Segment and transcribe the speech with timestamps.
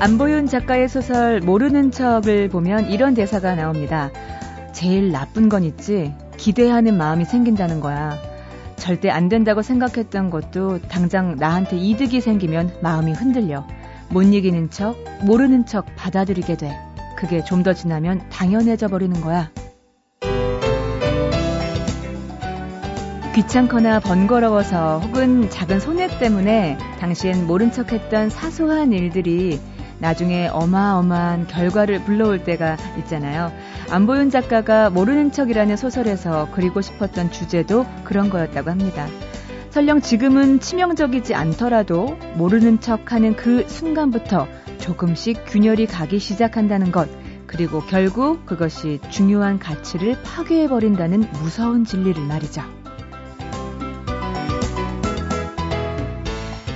[0.00, 4.10] 안보윤 작가의 소설 모르는 척을 보면 이런 대사가 나옵니다.
[4.72, 6.14] 제일 나쁜 건 있지.
[6.38, 8.16] 기대하는 마음이 생긴다는 거야.
[8.76, 13.66] 절대 안 된다고 생각했던 것도 당장 나한테 이득이 생기면 마음이 흔들려.
[14.08, 16.74] 못 이기는 척, 모르는 척 받아들이게 돼.
[17.18, 19.50] 그게 좀 더 지나면 당연해져 버리는 거야.
[23.34, 29.60] 귀찮거나 번거로워서 혹은 작은 손해 때문에 당시엔 모른 척 했던 사소한 일들이
[30.00, 33.52] 나중에 어마어마한 결과를 불러올 때가 있잖아요.
[33.90, 39.06] 안보윤 작가가 모르는 척이라는 소설에서 그리고 싶었던 주제도 그런 거였다고 합니다.
[39.70, 47.08] 설령 지금은 치명적이지 않더라도 모르는 척 하는 그 순간부터 조금씩 균열이 가기 시작한다는 것,
[47.46, 52.62] 그리고 결국 그것이 중요한 가치를 파괴해버린다는 무서운 진리를 말이죠.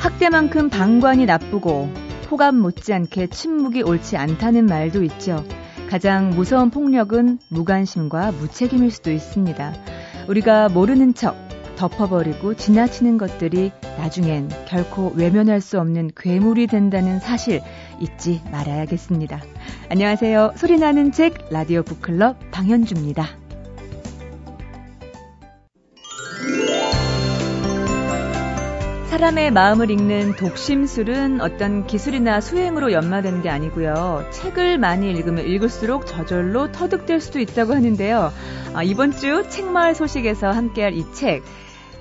[0.01, 5.45] 학대만큼 방관이 나쁘고 호감 못지않게 침묵이 옳지 않다는 말도 있죠.
[5.89, 9.75] 가장 무서운 폭력은 무관심과 무책임일 수도 있습니다.
[10.29, 11.37] 우리가 모르는 척
[11.77, 17.61] 덮어버리고 지나치는 것들이 나중엔 결코 외면할 수 없는 괴물이 된다는 사실
[18.01, 19.41] 잊지 말아야겠습니다.
[19.91, 20.53] 안녕하세요.
[20.57, 23.44] 소리나는 책 라디오 북클럽 방현주입니다.
[29.15, 34.29] 사람의 마음을 읽는 독심술은 어떤 기술이나 수행으로 연마되는 게 아니고요.
[34.33, 38.33] 책을 많이 읽으면 읽을수록 저절로 터득될 수도 있다고 하는데요.
[38.75, 41.45] 아, 이번 주 책마을 소식에서 함께할 이 책,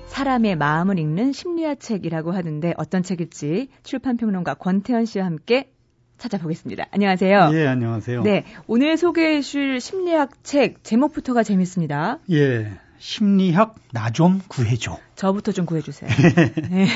[0.06, 5.70] 사람의 마음을 읽는 심리학 책이라고 하는데 어떤 책일지 출판평론가 권태현 씨와 함께
[6.18, 6.86] 찾아보겠습니다.
[6.90, 7.50] 안녕하세요.
[7.52, 8.22] 예, 안녕하세요.
[8.22, 12.18] 네, 오늘 소개해 주실 심리학 책 제목부터가 재밌습니다.
[12.32, 12.72] 예,
[13.08, 14.98] 심리학 나 좀 구해줘.
[15.14, 16.08] 저부터 좀 구해주세요.
[16.70, 16.86] 네.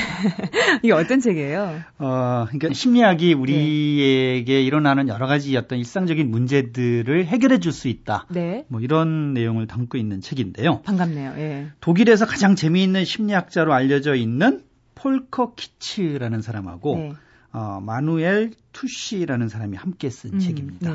[0.83, 1.81] 이게 어떤 책이에요?
[1.99, 4.63] 어, 그러니까 심리학이 우리에게 네.
[4.63, 8.25] 일어나는 여러 가지 어떤 일상적인 문제들을 해결해 줄 수 있다.
[8.31, 8.65] 네.
[8.69, 10.81] 뭐 이런 내용을 담고 있는 책인데요.
[10.81, 11.35] 반갑네요.
[11.37, 11.67] 예.
[11.81, 14.63] 독일에서 가장 재미있는 심리학자로 알려져 있는
[14.95, 17.13] 폴커 키츠라는 사람하고 네.
[17.53, 20.91] 어, 마누엘 투시라는 사람이 함께 쓴 음, 책입니다.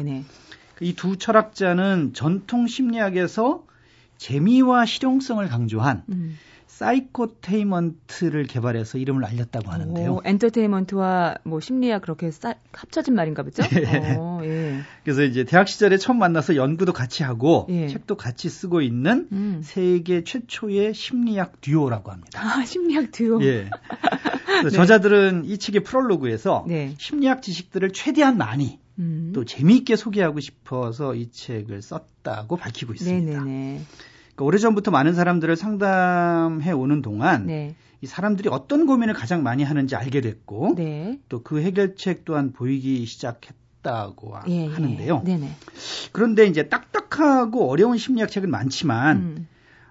[0.82, 3.64] 이 두 철학자는 전통 심리학에서
[4.24, 6.38] 재미와 실용성을 강조한 음.
[6.68, 10.14] psychotainment를 개발해서 이름을 알렸다고 하는데요.
[10.14, 13.64] 오, 엔터테인먼트와 뭐 심리학 그렇게 싸, 합쳐진 말인가 보죠?
[13.76, 14.16] 예.
[14.16, 14.80] 오, 예.
[15.04, 17.90] 그래서 이제 대학 시절에 처음 만나서 연구도 같이 하고 예.
[17.90, 19.62] 책도 같이 쓰고 있는 음.
[19.62, 22.42] 세계 최초의 심리학 듀오라고 합니다.
[22.42, 23.44] 아, 심리학 듀오.
[23.44, 23.70] 예.
[24.64, 24.70] 네.
[24.70, 26.96] 저자들은 이 책의 프롤로그에서 네.
[26.98, 29.32] 심리학 지식들을 최대한 많이 음.
[29.36, 33.44] 또 재미있게 소개하고 싶어서 이 책을 썼다고 밝히고 있습니다.
[33.44, 33.82] 네네네.
[34.36, 37.76] 그러니까 오래전부터 많은 사람들을 상담해 오는 동안 네.
[38.02, 41.20] 이 사람들이 어떤 고민을 가장 많이 하는지 알게 됐고 네.
[41.30, 44.68] 또그 해결책 또한 보이기 시작했다고 예, 예.
[44.68, 45.24] 하는데요.
[45.28, 45.40] 예.
[46.12, 49.48] 그런데 이제 딱딱하고 어려운 심리학 책은 많지만 음.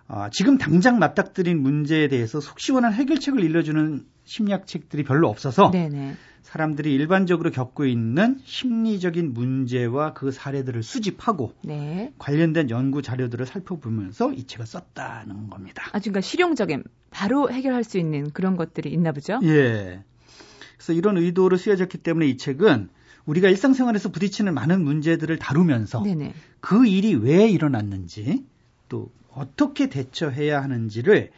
[0.08, 6.16] 어, 지금 당장 맞닥뜨린 문제에 대해서 속 시원한 해결책을 일러주는 심리학 책들이 별로 없어서 네네.
[6.42, 12.12] 사람들이 일반적으로 겪고 있는 심리적인 문제와 그 사례들을 수집하고 네.
[12.18, 15.84] 관련된 연구 자료들을 살펴보면서 이 책을 썼다는 겁니다.
[15.92, 19.38] 아, 그러니까 실용적인 바로 해결할 수 있는 그런 것들이 있나 보죠?
[19.44, 20.02] 예.
[20.76, 22.88] 그래서 이런 의도로 쓰여졌기 때문에 이 책은
[23.24, 26.34] 우리가 일상생활에서 부딪히는 많은 문제들을 다루면서 네네.
[26.60, 28.44] 그 일이 왜 일어났는지
[28.88, 31.30] 또 어떻게 대처해야 하는지를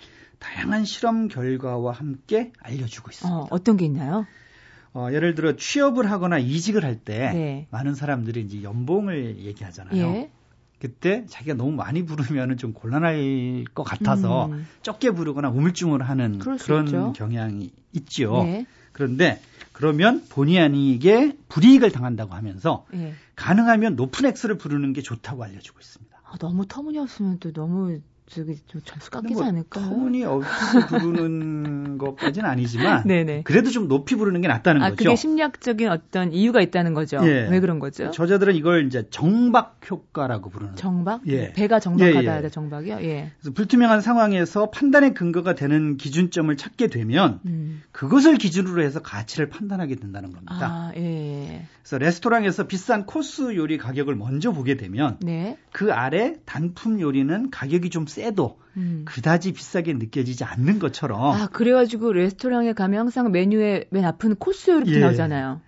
[0.45, 3.35] 다양한 실험 결과와 함께 알려주고 있습니다.
[3.35, 4.27] 어, 어떤 게 있나요?
[4.93, 7.67] 어, 예를 들어 취업을 하거나 이직을 할때 네.
[7.71, 9.97] 많은 사람들이 이제 연봉을 얘기하잖아요.
[9.97, 10.31] 예.
[10.79, 14.67] 그때 자기가 너무 많이 부르면 좀 곤란할 것 같아서 음.
[14.83, 18.43] 적게 부르거나 우물쭈물 하는 그런 경향이 있죠.
[18.45, 18.67] 네.
[18.93, 19.41] 그런데
[19.73, 23.15] 그러면 본의 아니게 불이익을 당한다고 하면서 네.
[23.35, 26.21] 가능하면 높은 액수를 부르는 게 좋다고 알려주고 있습니다.
[26.23, 29.85] 아, 너무 터무니없으면 또 너무 저기 좀 점수 깎이지 뭐 않을까요?
[29.85, 30.51] 터무니없이
[30.89, 33.43] 부르는 것까지는 아니지만 네네.
[33.43, 34.97] 그래도 좀 높이 부르는 게 낫다는 아, 거죠.
[34.97, 37.19] 그게 심리학적인 어떤 이유가 있다는 거죠.
[37.23, 37.49] 예.
[37.49, 38.11] 왜 그런 거죠?
[38.11, 41.21] 저자들은 이걸 이제 정박 효과라고 부르는 정박?
[41.27, 41.53] 예.
[41.53, 42.49] 배가 정박하다 예, 예.
[42.49, 42.99] 정박이요?
[43.03, 43.33] 예.
[43.39, 47.83] 그래서 불투명한 상황에서 판단의 근거가 되는 기준점을 찾게 되면 음.
[47.93, 50.55] 그것을 기준으로 해서 가치를 판단하게 된다는 겁니다.
[50.61, 51.67] 아, 예.
[51.83, 55.59] 그래서 레스토랑에서 비싼 코스 요리 가격을 먼저 보게 되면 네.
[55.73, 59.03] 그 아래 단품 요리는 가격이 좀 세도 음.
[59.05, 61.21] 그다지 비싸게 느껴지지 않는 것처럼.
[61.21, 65.01] 아, 그래가지고 레스토랑에 가면 항상 메뉴에 맨 앞은 코스 이렇게 예.
[65.01, 65.61] 나오잖아요.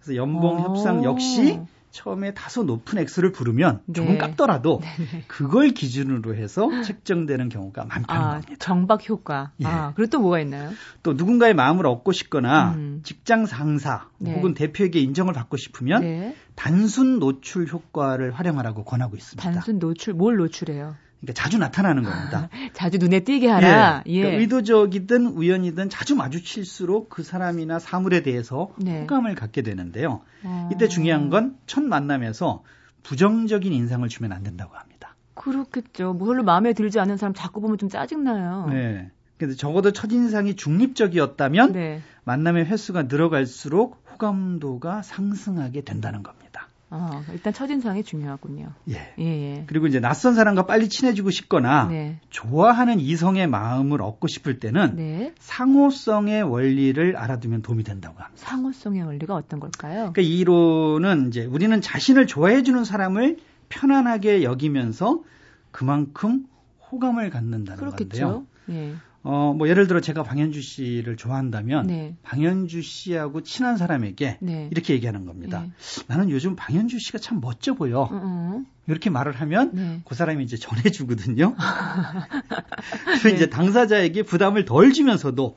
[0.00, 0.60] 그래서 연봉 오.
[0.60, 1.58] 협상 역시
[1.90, 4.18] 처음에 다소 높은 액수를 부르면 조금 네.
[4.18, 5.24] 깎더라도 네네.
[5.28, 8.54] 그걸 기준으로 해서 책정되는 경우가 많다는 아, 겁니다.
[8.58, 9.52] 정박 효과.
[9.60, 9.66] 예.
[9.66, 10.72] 아, 그리고 또 뭐가 있나요?
[11.04, 13.00] 또 누군가의 마음을 얻고 싶거나 음.
[13.04, 14.34] 직장 상사 네.
[14.34, 16.34] 혹은 대표에게 인정을 받고 싶으면 네.
[16.56, 19.48] 단순 노출 효과를 활용하라고 권하고 있습니다.
[19.48, 20.96] 단순 노출 뭘 노출해요?
[21.24, 22.48] 그러니까 자주 나타나는 겁니다.
[22.74, 24.02] 자주 눈에 띄게 하라.
[24.06, 24.20] 예.
[24.20, 24.40] 그러니까 예.
[24.42, 29.00] 의도적이든 우연이든 자주 마주칠수록 그 사람이나 사물에 대해서 네.
[29.02, 30.20] 호감을 갖게 되는데요.
[30.44, 30.68] 아.
[30.72, 32.62] 이때 중요한 건 첫 만남에서
[33.02, 35.16] 부정적인 인상을 주면 안 된다고 합니다.
[35.34, 36.12] 그렇겠죠.
[36.14, 38.68] 뭐 별로 마음에 들지 않는 사람 자꾸 보면 좀 짜증나요.
[38.70, 39.10] 네.
[39.36, 42.00] 근데 적어도 첫인상이 중립적이었다면 네.
[42.24, 46.43] 만남의 횟수가 늘어갈수록 호감도가 상승하게 된다는 겁니다.
[46.90, 48.72] 아, 일단 첫인상이 중요하군요.
[48.90, 49.14] 예.
[49.18, 49.64] 예, 예.
[49.66, 52.20] 그리고 이제 낯선 사람과 빨리 친해지고 싶거나 네.
[52.30, 55.34] 좋아하는 이성의 마음을 얻고 싶을 때는 네.
[55.40, 58.32] 상호성의 원리를 알아두면 도움이 된다고 합니다.
[58.36, 60.12] 상호성의 원리가 어떤 걸까요?
[60.12, 63.38] 그러니까 이 이론은 이제 우리는 자신을 좋아해 주는 사람을
[63.68, 65.22] 편안하게 여기면서
[65.70, 66.46] 그만큼
[66.92, 68.06] 호감을 갖는다는 그렇겠죠.
[68.08, 68.46] 건데요.
[68.70, 68.94] 예.
[69.26, 72.14] 어, 뭐 예를 들어 제가 방현주 씨를 좋아한다면 네.
[72.22, 74.68] 방현주 씨하고 친한 사람에게 네.
[74.70, 75.62] 이렇게 얘기하는 겁니다.
[75.62, 76.04] 네.
[76.08, 78.00] 나는 요즘 방현주 씨가 참 멋져 보여.
[78.02, 78.62] 어어.
[78.86, 80.02] 이렇게 말을 하면 네.
[80.04, 81.56] 그 사람이 이제 전해주거든요.
[83.06, 83.50] 그래서 이제 네.
[83.50, 85.56] 당사자에게 부담을 덜 주면서도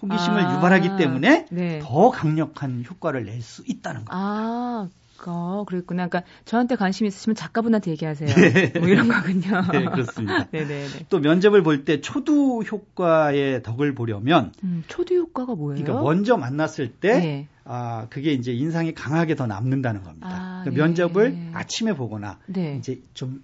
[0.00, 1.80] 호기심을 아, 유발하기 때문에 네.
[1.82, 4.12] 더 강력한 효과를 낼 수 있다는 겁니다.
[4.14, 4.88] 아,
[5.26, 6.08] 아, 그랬구나.
[6.08, 8.28] 그러니까 저한테 관심 있으시면 작가분한테 얘기하세요.
[8.28, 8.72] 네.
[8.78, 9.62] 뭐 이런 거군요.
[9.72, 10.46] 네, 그렇습니다.
[10.50, 11.06] 네네네.
[11.08, 15.82] 또 면접을 볼 때 초두 효과의 덕을 보려면 음, 초두 효과가 뭐예요?
[15.82, 17.48] 그러니까 먼저 만났을 때 네.
[17.64, 20.28] 아, 그게 이제 인상이 강하게 더 남는다는 겁니다.
[20.30, 20.76] 아, 그러니까 네.
[20.88, 22.76] 면접을 아침에 보거나 네.
[22.78, 23.42] 이제 좀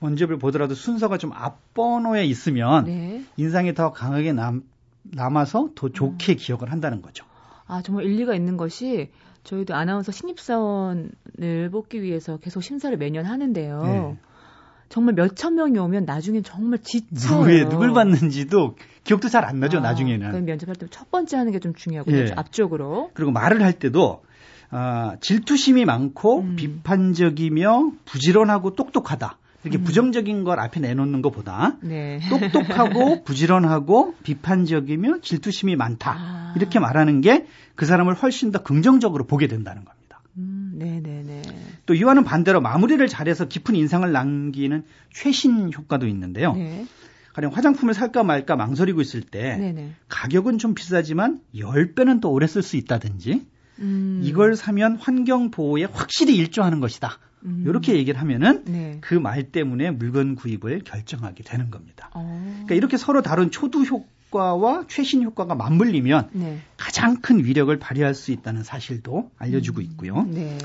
[0.00, 3.22] 면접을 보더라도 순서가 좀 앞번호에 있으면 네.
[3.36, 4.62] 인상이 더 강하게 남,
[5.02, 6.36] 남아서 더 좋게 음.
[6.36, 7.24] 기억을 한다는 거죠.
[7.66, 9.10] 아, 정말 일리가 있는 것이
[9.46, 13.82] 저희도 아나운서 신입사원을 뽑기 위해서 계속 심사를 매년 하는데요.
[13.84, 14.16] 네.
[14.88, 17.38] 정말 몇천 명이 오면 나중에 정말 지쳐요.
[17.38, 19.78] 누구에 누굴 받는지도 기억도 잘 안 나죠.
[19.78, 20.30] 아, 나중에는.
[20.32, 22.16] 그 면접할 때 첫 번째 하는 게 좀 중요하고요.
[22.16, 22.32] 예.
[22.36, 23.10] 앞쪽으로.
[23.14, 24.22] 그리고 말을 할 때도
[24.70, 26.56] 아, 질투심이 많고 음.
[26.56, 29.38] 비판적이며 부지런하고 똑똑하다.
[29.66, 29.84] 이렇게 음.
[29.84, 32.20] 부정적인 걸 앞에 내놓는 것보다 네.
[32.30, 36.14] 똑똑하고 부지런하고 비판적이며 질투심이 많다.
[36.16, 36.54] 아.
[36.56, 37.46] 이렇게 말하는 게
[37.76, 40.20] 그 사람을 훨씬 더 긍정적으로 보게 된다는 겁니다.
[40.38, 41.42] 음, 네네네.
[41.84, 44.82] 또 이와는 반대로 마무리를 잘해서 깊은 인상을 남기는
[45.12, 46.54] 최신 효과도 있는데요.
[46.54, 46.86] 네.
[47.34, 49.92] 가령 화장품을 살까 말까 망설이고 있을 때 네네.
[50.08, 53.46] 가격은 좀 비싸지만 10배는 더 오래 쓸 수 있다든지
[53.78, 54.20] 음.
[54.24, 57.18] 이걸 사면 환경 보호에 확실히 일조하는 것이다.
[57.46, 57.64] 음.
[57.66, 58.98] 이렇게 얘기를 하면은 네.
[59.00, 62.10] 그말 때문에 물건 구입을 결정하게 되는 겁니다.
[62.14, 62.40] 어.
[62.52, 66.58] 그러니까 이렇게 서로 다른 초두 효과와 최신 효과가 맞물리면 네.
[66.76, 69.82] 가장 큰 위력을 발휘할 수 있다는 사실도 알려주고 음.
[69.82, 70.22] 있고요.
[70.28, 70.58] 네.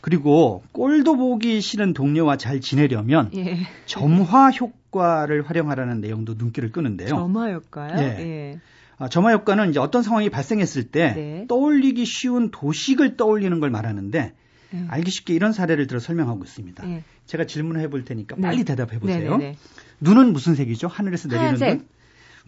[0.00, 3.58] 그리고 꼴도 보기 싫은 동료와 잘 지내려면 예.
[3.86, 7.08] 점화 효과를 활용하라는 내용도 눈길을 끄는데요.
[7.08, 7.98] 점화 효과요?
[7.98, 8.04] 예.
[8.20, 8.60] 예.
[9.00, 11.44] 아, 점화 효과는 이제 어떤 상황이 발생했을 때 네.
[11.48, 14.34] 떠올리기 쉬운 도식을 떠올리는 걸 말하는데
[14.70, 14.84] 네.
[14.88, 16.84] 알기 쉽게 이런 사례를 들어 설명하고 있습니다.
[16.84, 17.04] 네.
[17.26, 18.42] 제가 질문을 해볼 테니까 네.
[18.42, 19.36] 빨리 대답해 보세요.
[19.36, 19.56] 네, 네,
[20.00, 20.88] 눈은 무슨 색이죠?
[20.88, 21.68] 하늘에서 내리는 하얀색.
[21.78, 21.88] 눈.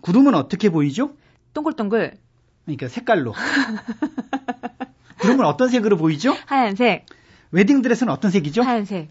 [0.02, 1.14] 구름은 어떻게 보이죠?
[1.54, 2.16] 동글동글.
[2.64, 3.34] 그러니까 색깔로.
[5.18, 6.34] 구름은 어떤 색으로 보이죠?
[6.46, 7.06] 하얀색.
[7.52, 8.62] 웨딩드레스는 어떤 색이죠?
[8.62, 9.10] 하얀색.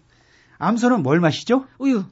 [0.58, 1.66] 암소는 뭘 마시죠?
[1.78, 2.04] 우유.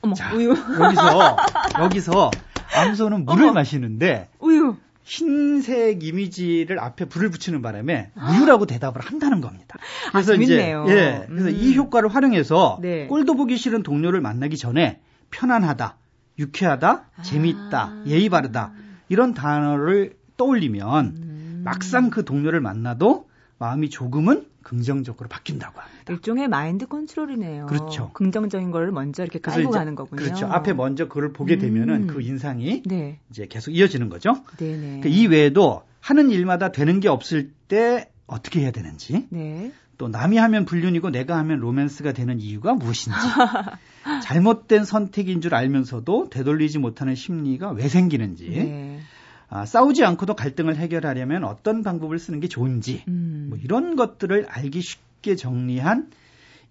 [0.00, 0.50] 어머, 자, 우유.
[0.50, 1.36] 여기서
[1.82, 2.30] 여기서
[2.74, 4.76] 암소는 물을 어머, 마시는데 우유.
[5.04, 9.76] 흰색 이미지를 앞에 불을 붙이는 바람에 우유라고 대답을 한다는 겁니다.
[10.12, 11.54] 아, 그래서 아, 이제 예, 그래서 음.
[11.54, 13.06] 이 효과를 활용해서 네.
[13.06, 15.00] 꼴도 보기 싫은 동료를 만나기 전에
[15.30, 15.96] 편안하다,
[16.38, 17.22] 유쾌하다, 아.
[17.22, 18.72] 재밌다, 예의 바르다
[19.08, 21.62] 이런 단어를 떠올리면 음.
[21.64, 23.28] 막상 그 동료를 만나도
[23.58, 26.12] 마음이 조금은 긍정적으로 바뀐다고 합니다.
[26.12, 27.66] 일종의 마인드 컨트롤이네요.
[27.66, 28.10] 그렇죠.
[28.12, 30.22] 긍정적인 걸 먼저 이렇게 깔고 가는 거군요.
[30.22, 30.46] 그렇죠.
[30.46, 32.06] 앞에 먼저 그걸 보게 되면은 음.
[32.06, 33.18] 그 인상이 네.
[33.30, 34.34] 이제 계속 이어지는 거죠.
[34.58, 35.00] 네네.
[35.00, 39.72] 그러니까 이 외에도 하는 일마다 되는 게 없을 때 어떻게 해야 되는지, 네.
[40.02, 43.18] 또 남이 하면 불륜이고 내가 하면 로맨스가 되는 이유가 무엇인지,
[44.24, 48.48] 잘못된 선택인 줄 알면서도 되돌리지 못하는 심리가 왜 생기는지.
[48.50, 49.00] 네.
[49.48, 53.46] 아, 싸우지 않고도 갈등을 해결하려면 어떤 방법을 쓰는 게 좋은지 음.
[53.50, 56.10] 뭐 이런 것들을 알기 쉽게 정리한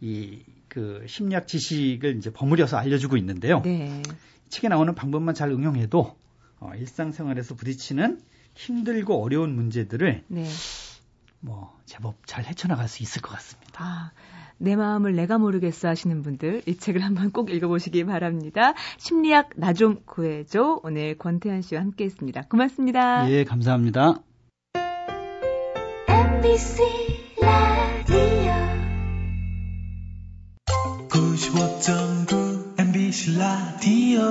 [0.01, 3.61] 이 그 심리학 지식을 이제 버무려서 알려주고 있는데요.
[3.61, 4.01] 네.
[4.47, 6.15] 책에 나오는 방법만 잘 응용해도
[6.61, 8.21] 어, 일상생활에서 부딪히는
[8.53, 10.45] 힘들고 어려운 문제들을 네.
[11.41, 13.83] 뭐 제법 잘 헤쳐나갈 수 있을 것 같습니다.
[13.83, 14.11] 아,
[14.57, 18.73] 내 마음을 내가 모르겠어 하시는 분들 이 책을 한번 꼭 읽어보시기 바랍니다.
[18.97, 22.43] 심리학 나 좀 구해줘 오늘 권태현 씨와 함께했습니다.
[22.43, 23.29] 고맙습니다.
[23.31, 24.19] 예, 감사합니다.
[26.07, 26.83] MBC
[27.41, 28.53] 라디오
[31.09, 34.21] 95.9 MBC 라디오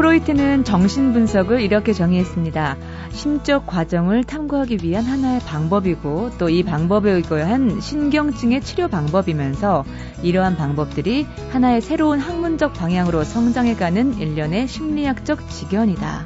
[0.00, 2.78] 프로이트는 정신분석을 이렇게 정의했습니다.
[3.10, 9.84] 심적 과정을 탐구하기 위한 하나의 방법이고 또 이 방법에 의거한 신경증의 치료 방법이면서
[10.22, 16.24] 이러한 방법들이 하나의 새로운 학문적 방향으로 성장해가는 일련의 심리학적 지견이다.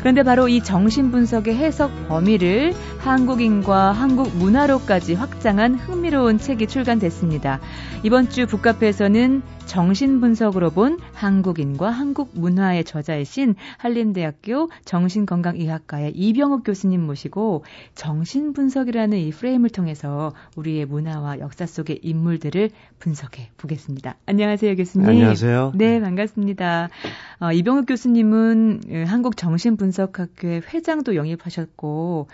[0.00, 7.58] 그런데 바로 이 정신분석의 해석 범위를 한국인과 한국 문화로까지 확장한 흥미로운 책이 출간됐습니다.
[8.02, 19.18] 이번 주 북카페에서는 정신분석으로 본 한국인과 한국 문화의 저자이신 한림대학교 정신건강의학과의 이병욱 교수님 모시고 정신분석이라는
[19.18, 24.16] 이 프레임을 통해서 우리의 문화와 역사 속의 인물들을 분석해 보겠습니다.
[24.24, 25.06] 안녕하세요, 교수님.
[25.06, 25.72] 안녕하세요.
[25.74, 26.88] 네, 반갑습니다.
[27.40, 32.28] 어, 이병욱 교수님은 어, 한국정신분석학교의 회장도 영입하셨고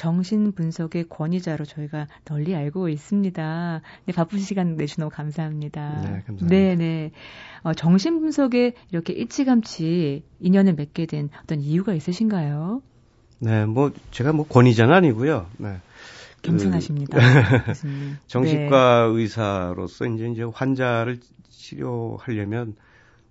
[0.00, 3.82] 정신분석의 권위자로 저희가 널리 알고 있습니다.
[4.06, 6.00] 네, 바쁜 시간 내주셔서 감사합니다.
[6.00, 6.46] 네, 감사합니다.
[6.46, 7.12] 네, 네.
[7.62, 12.80] 어, 정신분석에 이렇게 일찌감치 인연을 맺게 된 어떤 이유가 있으신가요?
[13.38, 15.46] 네, 뭐 제가 뭐 권위자는 아니고요.
[15.58, 15.78] 네.
[16.42, 17.18] 겸손하십니다.
[17.82, 19.20] 그, 정신과 네.
[19.20, 21.18] 의사로서 이제 이제 환자를
[21.50, 22.76] 치료하려면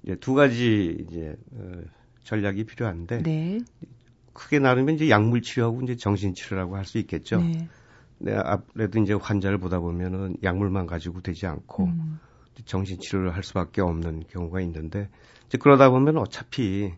[0.03, 1.71] 이제 두 가지 이제 어,
[2.23, 3.57] 전략이 필요한데 네.
[4.33, 7.37] 크게 나누면 이제 약물 치료하고 이제 정신 치료라고 할 수 있겠죠.
[7.39, 7.67] 네.
[8.19, 12.19] 네, 아무래도 이제 환자를 보다 보면은 약물만 가지고 되지 않고 음.
[12.65, 15.09] 정신 치료를 할 수밖에 없는 경우가 있는데
[15.47, 16.93] 이제 그러다 보면 어차피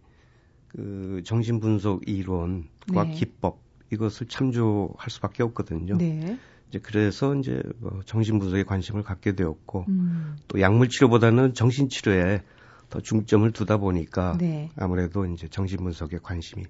[0.68, 3.12] 그 정신 분석 이론과 네.
[3.12, 3.60] 기법
[3.92, 5.98] 이것을 참조할 수밖에 없거든요.
[5.98, 6.38] 네.
[6.70, 10.38] 이제 그래서 이제 뭐 정신 분석에 관심을 갖게 되었고 음.
[10.48, 12.42] 또 약물 치료보다는 정신 치료에
[12.90, 14.70] 더 중점을 두다 보니까 네.
[14.78, 16.64] 아무래도 이제 정신 분석에 관심이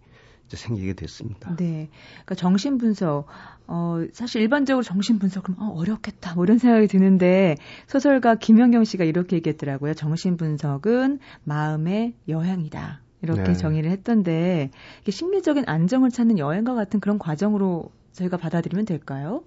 [0.57, 1.55] 생기게 됐습니다.
[1.55, 1.89] 네.
[2.13, 3.25] 그러니까 정신 분석
[3.67, 7.55] 어 사실 일반적으로 정신 분석 그럼 어, 어렵겠다 뭐 이런 생각이 드는데
[7.87, 9.93] 소설가 김현경 씨가 이렇게 얘기했더라고요.
[9.93, 13.01] 정신 분석은 마음의 여행이다.
[13.21, 13.53] 이렇게 네.
[13.53, 19.43] 정의를 했던데 이게 심리적인 안정을 찾는 여행과 같은 그런 과정으로 저희가 받아들이면 될까요?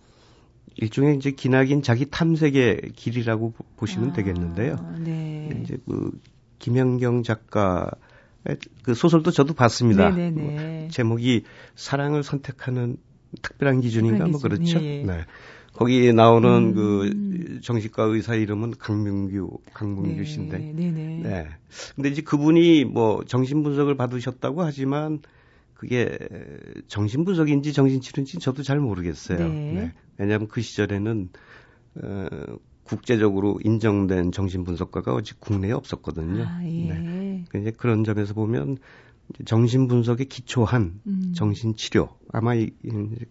[0.76, 4.76] 일종의 이제 기나긴 자기 탐색의 길이라고 보시면 아, 되겠는데요.
[5.04, 5.60] 네.
[5.62, 6.10] 이제 그
[6.58, 7.90] 김현경 작가
[8.82, 10.10] 그 소설도 저도 봤습니다.
[10.10, 12.96] 뭐 제목이 사랑을 선택하는
[13.42, 14.82] 특별한 기준인가 뭐 그렇죠.
[14.82, 15.02] 예.
[15.02, 15.24] 네.
[15.72, 16.74] 거기 나오는 음.
[16.74, 20.24] 그 정신과 의사 이름은 강명규 강명규 네.
[20.24, 20.58] 씨인데.
[20.58, 21.20] 네네.
[21.22, 21.48] 네.
[21.96, 25.20] 근데 이제 그분이 뭐 정신 분석을 받으셨다고 하지만
[25.74, 26.16] 그게
[26.86, 29.38] 정신 분석인지 정신 치료인지 저도 잘 모르겠어요.
[29.38, 29.72] 네.
[29.72, 29.92] 네.
[30.16, 31.28] 왜냐하면 그 시절에는
[32.02, 32.28] 어,
[32.84, 36.44] 국제적으로 인정된 정신분석가가 아직 국내에 없었거든요.
[36.46, 36.68] 아, 예.
[36.68, 37.44] 네.
[37.54, 38.78] 이제 그런 점에서 보면
[39.46, 41.32] 정신 분석에 기초한 음.
[41.34, 42.70] 정신 치료 아마 이,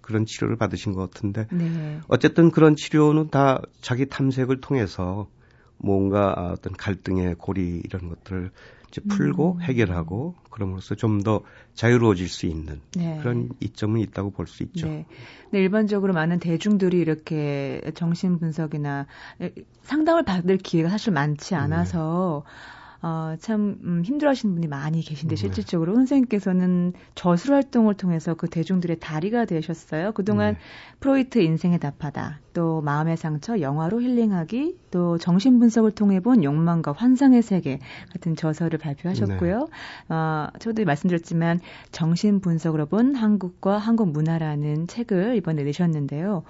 [0.01, 1.99] 그런 치료를 받으신 것 같은데 네.
[2.07, 5.27] 어쨌든 그런 치료는 다 자기 탐색을 통해서
[5.77, 8.51] 뭔가 어떤 갈등의 고리 이런 것들을
[8.93, 9.61] 이제 풀고 음.
[9.61, 11.41] 해결하고 그럼으로써 좀 더
[11.73, 13.17] 자유로워질 수 있는 네.
[13.21, 14.87] 그런 이점은 있다고 볼 수 있죠.
[14.87, 15.05] 네.
[15.51, 19.07] 네, 일반적으로 많은 대중들이 이렇게 정신 분석이나
[19.83, 22.82] 상담을 받을 기회가 사실 많지 않아서 네.
[23.05, 25.39] 어, 참 음, 힘들어하시는 분이 많이 계신데 네.
[25.39, 30.13] 실질적으로 선생님께서는 저술 활동을 통해서 그 대중들의 다리가 되셨어요.
[30.13, 30.59] 그동안 네.
[31.01, 37.41] 프로이트 인생의 답하다, 또 마음의 상처, 영화로 힐링하기, 또 정신 분석을 통해 본 욕망과 환상의
[37.41, 37.79] 세계
[38.13, 39.59] 같은 저서를 발표하셨고요.
[39.59, 40.15] 네.
[40.15, 41.59] 어, 저도 말씀드렸지만
[41.91, 46.43] 정신 분석으로 본 한국과 한국 문화라는 책을 이번에 내셨는데요.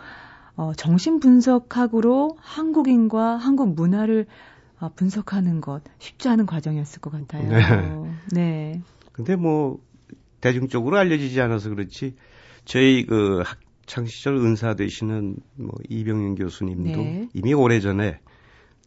[0.55, 4.27] 어, 정신 분석학으로 한국인과 한국 문화를
[4.83, 7.47] 아, 분석하는 것 쉽지 않은 과정이었을 것 같아요.
[7.49, 8.11] 네.
[8.33, 8.81] 네.
[9.13, 9.79] 근데 뭐
[10.41, 12.15] 대중적으로 알려지지 않아서 그렇지
[12.65, 17.29] 저희 그 학창 시절 은사 되시는 뭐 이병윤 교수님도 네.
[17.33, 18.19] 이미 오래전에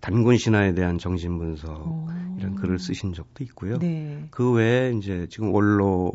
[0.02, 2.08] 단군 신화에 대한 정신 분석 오.
[2.38, 3.78] 이런 글을 쓰신 적도 있고요.
[3.78, 4.26] 네.
[4.30, 6.12] 그 외에 이제 지금 원로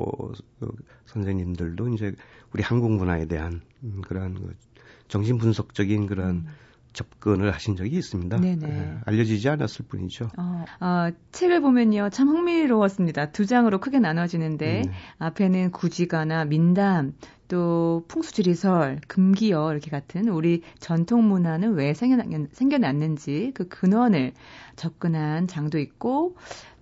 [1.07, 2.13] 선생님들도 이제
[2.53, 3.61] 우리 한국 문화에 대한
[4.07, 4.53] 그러한 그
[5.07, 6.45] 정신 분석적인 그런 음.
[6.93, 8.37] 접근을 하신 적이 있습니다.
[8.37, 8.67] 네네.
[8.67, 10.29] 네, 알려지지 않았을 뿐이죠.
[10.37, 13.31] 어, 어, 책을 보면요, 참 흥미로웠습니다.
[13.31, 14.91] 두 장으로 크게 나눠지는데 네.
[15.19, 17.13] 앞에는 구지가나 민담,
[17.47, 24.33] 또 풍수지리설, 금기어 이렇게 같은 우리 전통 문화는 왜 생겨났 는지 그 근원을
[24.75, 26.35] 접근한 장도 있고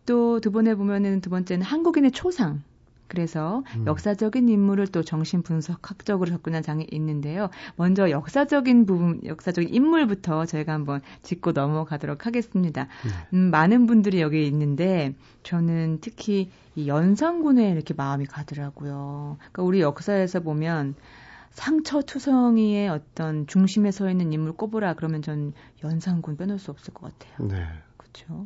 [0.06, 2.64] 또 두 번에 보면은 두 번째는 한국인의 초상
[3.10, 3.86] 그래서 음.
[3.86, 7.50] 역사적인 인물을 또 정신 분석학적으로 접근한 장이 있는데요.
[7.76, 12.84] 먼저 역사적인 부분, 역사적인 인물부터 저희가 한번 짚고 넘어가도록 하겠습니다.
[12.84, 13.28] 네.
[13.34, 19.38] 음, 많은 분들이 여기 있는데 저는 특히 이 연산군에 이렇게 마음이 가더라고요.
[19.40, 20.96] 그러니까 우리 역사에서 보면
[21.50, 27.12] 상처 투성이의 어떤 중심에 서 있는 인물 꼽으라 그러면 전 연상군 빼놓을 수 없을 것
[27.12, 27.48] 같아요.
[27.48, 27.68] 네.
[27.98, 28.46] 그렇죠.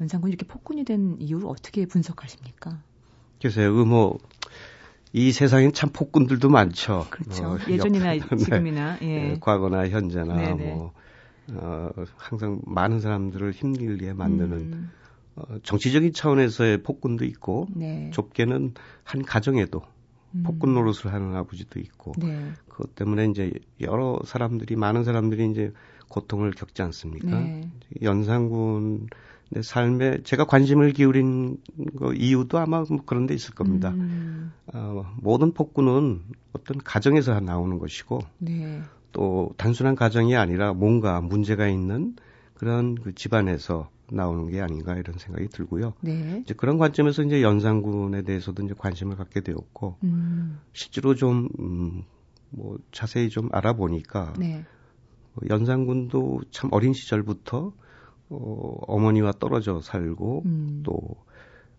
[0.00, 2.80] 연상군이 이렇게 폭군이 된 이유를 어떻게 분석하십니까?
[3.40, 4.18] 글쎄요, 그 뭐,
[5.12, 7.06] 이 세상엔 참 폭군들도 많죠.
[7.10, 7.44] 그렇죠.
[7.52, 8.36] 어, 예전이나 옆, 네.
[8.36, 9.06] 지금이나, 예.
[9.06, 10.74] 네, 과거나 현재나, 네네.
[10.74, 10.92] 뭐,
[11.52, 14.90] 어, 항상 많은 사람들을 힘들게 만드는, 음.
[15.36, 18.10] 어, 정치적인 차원에서의 폭군도 있고, 네.
[18.12, 18.74] 좁게는
[19.04, 19.82] 한 가정에도
[20.34, 20.42] 음.
[20.44, 22.52] 폭군 노릇을 하는 아버지도 있고, 네.
[22.68, 25.72] 그것 때문에 이제 여러 사람들이, 많은 사람들이 이제
[26.08, 27.40] 고통을 겪지 않습니까?
[27.40, 27.70] 네.
[28.02, 29.08] 연상군,
[29.50, 31.58] 내 삶에 제가 관심을 기울인
[31.98, 33.90] 거 이유도 아마 뭐 그런 데 있을 겁니다.
[33.90, 34.52] 음.
[34.74, 36.22] 어, 모든 폭군은
[36.52, 38.82] 어떤 가정에서 나오는 것이고 네.
[39.12, 42.16] 또 단순한 가정이 아니라 뭔가 문제가 있는
[42.54, 45.94] 그런 그 집안에서 나오는 게 아닌가 이런 생각이 들고요.
[46.00, 46.40] 네.
[46.44, 50.60] 이제 그런 관점에서 이제 연산군에 대해서도 이제 관심을 갖게 되었고 음.
[50.72, 52.04] 실제로 좀 음,
[52.50, 54.64] 뭐 자세히 좀 알아보니까 네.
[55.48, 57.72] 연산군도 참 어린 시절부터
[58.30, 60.82] 어, 어머니와 떨어져 살고 음.
[60.84, 60.98] 또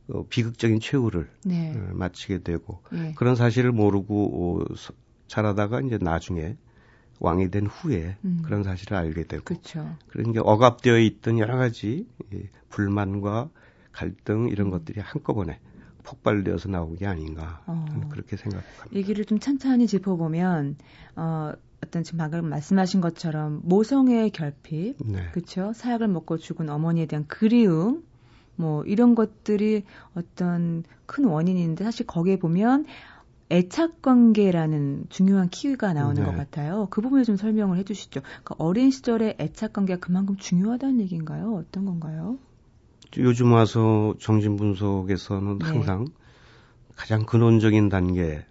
[0.09, 1.73] 어, 비극적인 최후를 네.
[1.75, 3.13] 어, 마치게 되고 네.
[3.15, 4.75] 그런 사실을 모르고 어,
[5.27, 6.57] 자라다가 이제 나중에
[7.19, 8.41] 왕이 된 후에 음.
[8.43, 9.97] 그런 사실을 알게 되고 그쵸.
[10.07, 13.49] 그런 게 억압되어 있던 여러 가지 예, 불만과
[13.91, 15.59] 갈등 이런 것들이 한꺼번에
[16.03, 17.85] 폭발되어서 나온 게 아닌가 어.
[18.09, 18.85] 그렇게 생각합니다.
[18.93, 20.77] 얘기를 좀 찬찬히 짚어보면
[21.15, 25.29] 어, 어떤 지금 방금 말씀하신 것처럼 모성의 결핍, 네.
[25.31, 25.73] 그렇죠?
[25.73, 28.03] 사약을 먹고 죽은 어머니에 대한 그리움,
[28.55, 29.83] 뭐 이런 것들이
[30.15, 32.85] 어떤 큰 원인인데 사실 거기에 보면
[33.49, 36.25] 애착 관계라는 중요한 키가 나오는 네.
[36.25, 36.87] 것 같아요.
[36.89, 38.21] 그 부분을 좀 설명을 해주시죠.
[38.21, 41.53] 그러니까 어린 시절의 애착 관계가 그만큼 중요하다는 얘기인가요?
[41.53, 42.39] 어떤 건가요?
[43.17, 45.65] 요즘 와서 정신 분석에서는 네.
[45.65, 46.07] 항상
[46.95, 48.45] 가장 근원적인 단계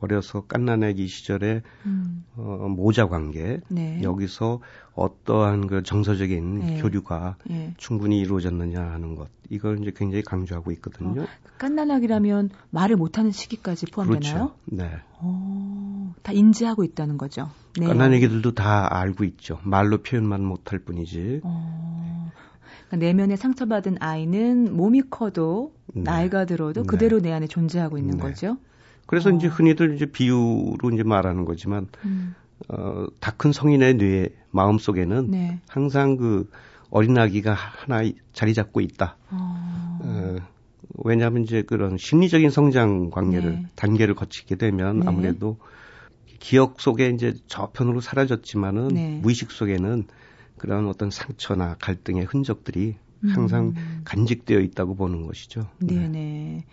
[0.00, 2.24] 어려서 깐난애기 시절에 음.
[2.36, 4.00] 어, 모자 관계 네.
[4.02, 4.60] 여기서
[4.94, 6.80] 어떠한 그 정서적인 네.
[6.80, 7.74] 교류가 네.
[7.76, 11.22] 충분히 이루어졌느냐 하는 것 이걸 이제 굉장히 강조하고 있거든요.
[11.22, 11.26] 어,
[11.58, 14.20] 깐난아기라면 말을 못하는 시기까지 포함되나요?
[14.20, 14.54] 그렇죠.
[14.64, 14.90] 네.
[15.22, 17.50] 오, 어, 다 인지하고 있다는 거죠.
[17.78, 17.86] 네.
[17.86, 19.58] 깐난아기들도 다 알고 있죠.
[19.62, 21.40] 말로 표현만 못할 뿐이지.
[21.44, 22.30] 어,
[22.88, 26.02] 그러니까 내면에 상처받은 아이는 몸이 커도 네.
[26.02, 27.30] 나이가 들어도 그대로 네.
[27.30, 28.22] 내 안에 존재하고 있는 네.
[28.22, 28.56] 거죠.
[29.12, 29.32] 그래서 어.
[29.34, 32.34] 이제 흔히들 이제 비유로 이제 말하는 거지만 음.
[32.68, 35.60] 어, 다 큰 성인의 뇌 마음 속에는 네.
[35.68, 36.48] 항상 그
[36.88, 39.18] 어린 아기가 하나 자리 잡고 있다.
[39.30, 39.98] 어.
[40.02, 40.36] 어,
[41.04, 43.66] 왜냐하면 이제 그런 심리적인 성장 관계를 네.
[43.76, 45.06] 단계를 거치게 되면 네.
[45.06, 45.58] 아무래도
[46.40, 49.18] 기억 속에 이제 저편으로 사라졌지만은 네.
[49.20, 50.04] 무의식 속에는
[50.56, 52.96] 그런 어떤 상처나 갈등의 흔적들이
[53.28, 54.00] 항상 음.
[54.04, 55.68] 간직되어 있다고 보는 것이죠.
[55.78, 56.08] 네네.
[56.08, 56.64] 네.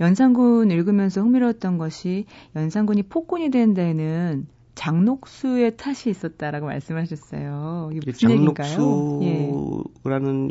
[0.00, 7.90] 연산군 읽으면서 흥미로웠던 것이 연산군이 폭군이 된 데는 장녹수의 탓이 있었다라고 말씀하셨어요.
[7.92, 9.22] 이게 무슨 장녹수라는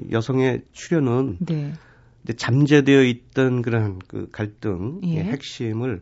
[0.05, 0.11] 예.
[0.11, 1.73] 여성의 출연은 네.
[2.35, 5.23] 잠재되어 있던 그런 그 갈등의 예.
[5.23, 6.01] 핵심을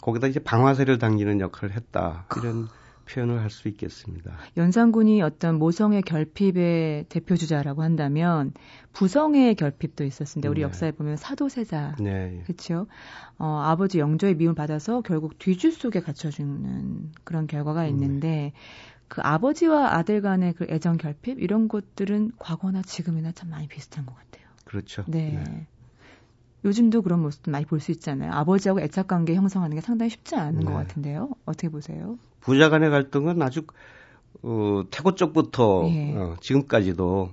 [0.00, 2.26] 거기다 이제 방화세를 당기는 역할을 했다.
[2.36, 2.68] 이런
[3.04, 4.36] 표현을 할 수 있겠습니다.
[4.56, 8.52] 연산군이 어떤 모성의 결핍의 대표 주자라고 한다면
[8.92, 10.62] 부성의 결핍도 있었는데 우리 네.
[10.64, 12.42] 역사에 보면 사도세자 네.
[12.44, 12.86] 그렇죠.
[13.38, 17.88] 어, 아버지 영조의 미움을 받아서 결국 뒤주 속에 갇혀주는 그런 결과가 네.
[17.90, 18.52] 있는데 네.
[19.08, 24.14] 그 아버지와 아들 간의 그 애정 결핍 이런 것들은 과거나 지금이나 참 많이 비슷한 것
[24.16, 24.46] 같아요.
[24.64, 25.04] 그렇죠.
[25.06, 25.42] 네.
[25.46, 25.66] 네.
[26.64, 28.32] 요즘도 그런 모습 많이 볼 수 있잖아요.
[28.32, 30.64] 아버지하고 애착 관계 형성하는 게 상당히 쉽지 않은 네.
[30.64, 31.30] 것 같은데요.
[31.44, 32.18] 어떻게 보세요?
[32.44, 33.62] 부자 간의 갈등은 아주
[34.42, 36.14] 어, 태고 쪽부터 예.
[36.14, 37.30] 어, 지금까지도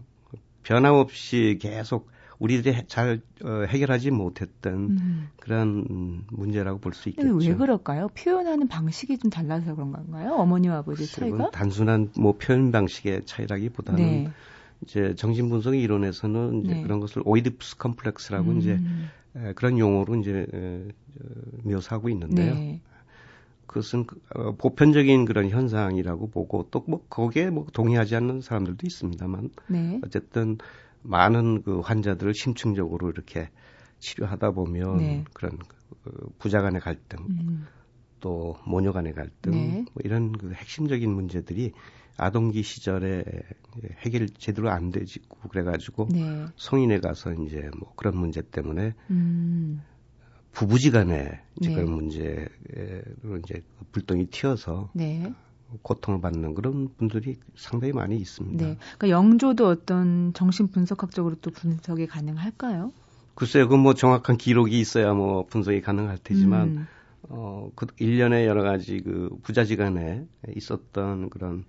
[0.64, 5.30] 변함없이 계속 우리들이 잘 어, 해결하지 못했던 음.
[5.40, 7.36] 그런 문제라고 볼 수 있겠죠.
[7.36, 8.08] 왜 그럴까요?
[8.16, 10.32] 표현하는 방식이 좀 달라서 그런 건가요?
[10.34, 11.52] 어머니와 아버지 차이가?
[11.52, 14.32] 단순한 뭐 표현 방식의 차이라기보다는 네.
[14.84, 16.82] 이제 정신분석 이론에서는 이제 네.
[16.84, 18.58] 그런 것을 오이디푸스 컴플렉스라고 음.
[18.60, 18.80] 이제
[19.36, 20.88] 에, 그런 용어로 이제 에,
[21.64, 22.56] 묘사하고 있는데요.
[22.56, 22.82] 네.
[23.72, 29.50] 그것은 그, 어, 보편적인 그런 현상이라고 보고 또 뭐 거기에 뭐 동의하지 않는 사람들도 있습니다만
[29.70, 30.00] 네.
[30.04, 30.58] 어쨌든
[31.04, 33.50] 많은 그 환자들을 심층적으로 이렇게
[34.00, 35.24] 치료하다 보면 네.
[35.34, 35.58] 그런
[36.04, 37.66] 그 부자 간의 갈등 음.
[38.20, 39.86] 또 모녀 간의 갈등 네.
[39.94, 41.72] 뭐 이런 그 핵심적인 문제들이
[42.18, 43.24] 아동기 시절에
[44.00, 46.46] 해결 제대로 안 되지고 그래가지고 네.
[46.58, 49.82] 성인에 가서 이제 뭐 그런 문제 때문에 음.
[50.54, 51.76] 부부지간에 이제 네.
[51.76, 55.34] 그런 문제로 이제 불똥이 튀어서 네.
[55.82, 58.66] 고통을 받는 그런 분들이 상당히 많이 있습니다.
[58.66, 58.78] 네.
[58.98, 62.92] 그러니까 영조도 어떤 정신 분석학적으로 또 분석이 가능할까요?
[63.36, 66.88] 글쎄요, 그 뭐 정확한 기록이 있어야 뭐 분석이 가능할 테지만 음.
[67.30, 71.64] 어, 그 일련의 여러 가지 그 부자지간에 있었던 그런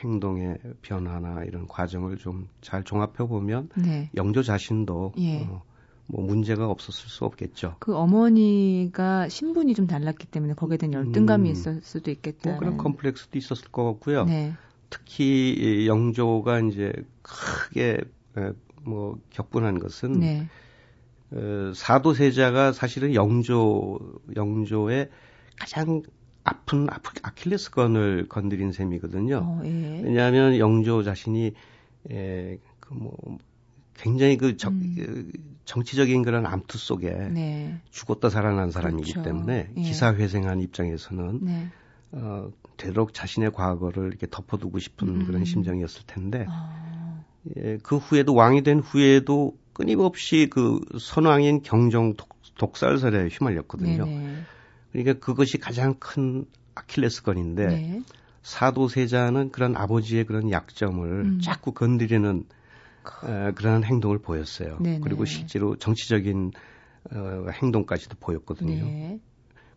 [0.00, 4.10] 행동의 변화나 이런 과정을 좀 잘 종합해 보면 네.
[4.14, 5.42] 영조 자신도 예.
[5.44, 5.62] 어,
[6.08, 7.76] 뭐 문제가 없었을 수 없겠죠.
[7.80, 12.50] 그 어머니가 신분이 좀 달랐기 때문에 거기에 대한 열등감이 음, 있을 수도 있겠다.
[12.50, 14.24] 뭐 그런 컴플렉스도 있었을 것 같고요.
[14.24, 14.54] 네.
[14.88, 18.00] 특히 영조가 이제 크게
[18.84, 20.48] 뭐 격분한 것은 네.
[21.30, 23.98] 어, 사도세자가 사실은 영조
[24.34, 25.10] 영조의
[25.60, 26.02] 가장
[26.42, 26.86] 아픈
[27.22, 29.42] 아킬레스건을 건드린 셈이거든요.
[29.44, 30.00] 어, 예.
[30.02, 31.52] 왜냐하면 영조 자신이
[32.10, 33.38] 에, 그뭐
[33.98, 34.94] 굉장히 그 정, 음.
[34.96, 35.32] 그
[35.64, 37.78] 정치적인 그런 암투 속에 네.
[37.90, 39.28] 죽었다 살아난 사람이기 그렇죠.
[39.28, 39.80] 때문에 예.
[39.82, 41.68] 기사회생한 입장에서는 네.
[42.12, 45.26] 어, 되도록 자신의 과거를 이렇게 덮어두고 싶은 음.
[45.26, 47.24] 그런 심정이었을 텐데 아.
[47.56, 54.04] 예, 그 후에도 왕이 된 후에도 끊임없이 그 선왕인 경정 독, 살설에 휘말렸거든요.
[54.04, 54.36] 네네.
[54.92, 58.02] 그러니까 그것이 가장 큰 아킬레스건인데 네.
[58.42, 61.40] 사도세자는 그런 아버지의 그런 약점을 음.
[61.40, 62.44] 자꾸 건드리는
[63.22, 64.78] 어, 그런 행동을 보였어요.
[64.80, 65.00] 네네.
[65.00, 66.52] 그리고 실제로 정치적인
[67.12, 68.84] 어, 행동까지도 보였거든요.
[68.84, 69.20] 네.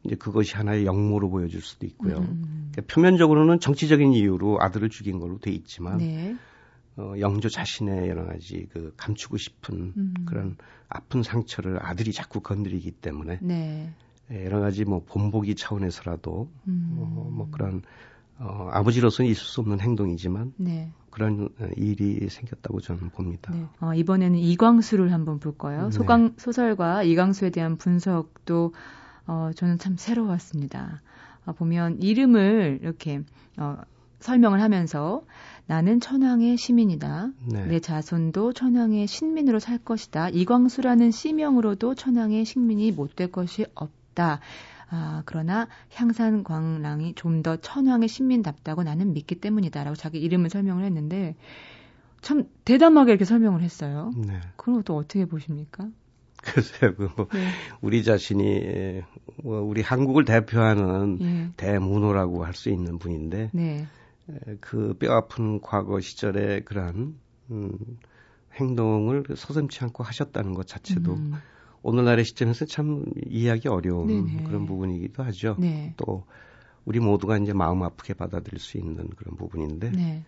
[0.04, 2.18] 이제 그것이 하나의 역모로 보여줄 수도 있고요.
[2.18, 2.72] 음.
[2.72, 6.36] 그러니까 표면적으로는 정치적인 이유로 아들을 죽인 걸로 돼 있지만 네.
[6.98, 10.14] 어, 영조 자신의 여러 가지 그 감추고 싶은 음.
[10.26, 10.58] 그런
[10.90, 13.94] 아픈 상처를 아들이 자꾸 건드리기 때문에 네.
[14.32, 16.96] 예, 여러 가지 뭐 본보기 차원에서라도 음.
[16.98, 17.82] 어, 뭐 그런
[18.40, 20.92] 어, 아버지로서는 있을 수 없는 행동이지만 네.
[21.12, 23.54] 그런 어, 일이 생겼다고 저는 봅니다.
[23.54, 23.66] 네.
[23.80, 25.86] 어, 이번에는 이광수를 한번 볼까요?
[25.86, 25.92] 네.
[25.92, 28.74] 소강, 소설과 이광수에 대한 분석도
[29.28, 31.02] 어, 저는 참 새로웠습니다.
[31.46, 33.22] 어, 보면 이름을 이렇게
[33.58, 33.78] 어,
[34.20, 35.24] 설명을 하면서
[35.66, 37.30] 나는 천황의 시민이다.
[37.52, 37.66] 네.
[37.66, 40.30] 내 자손도 천황의 신민으로 살 것이다.
[40.30, 44.40] 이광수라는 씨명으로도 천황의 식민이 못 될 것이 없다.
[44.92, 51.36] 아, 그러나 향산 광랑이 좀 더 천황의 신민답다고 나는 믿기 때문이다라고 자기 이름을 설명을 했는데
[52.22, 54.12] 참 대담하게 이렇게 설명을 했어요.
[54.16, 54.40] 네.
[54.58, 55.88] 그럼 것도 어떻게 보십니까?
[56.44, 57.48] 글쎄요, 그, 뭐, 네.
[57.82, 59.02] 우리 자신이,
[59.44, 61.50] 뭐, 우리 한국을 대표하는 네.
[61.58, 63.88] 대문호라고 할 수 있는 분인데, 네.
[64.60, 67.16] 그 뼈 아픈 과거 시절에 그러한,
[67.52, 67.78] 음,
[68.56, 71.34] 행동을 서슴치 않고 하셨다는 것 자체도 음.
[71.84, 74.44] 오늘날의 시점에서 참 이해하기 어려운 네네.
[74.44, 75.56] 그런 부분이기도 하죠.
[75.60, 75.94] 네.
[75.98, 76.24] 또
[76.86, 80.24] 우리 모두가 이제 마음 아프게 받아들일 수 있는 그런 부분인데 네.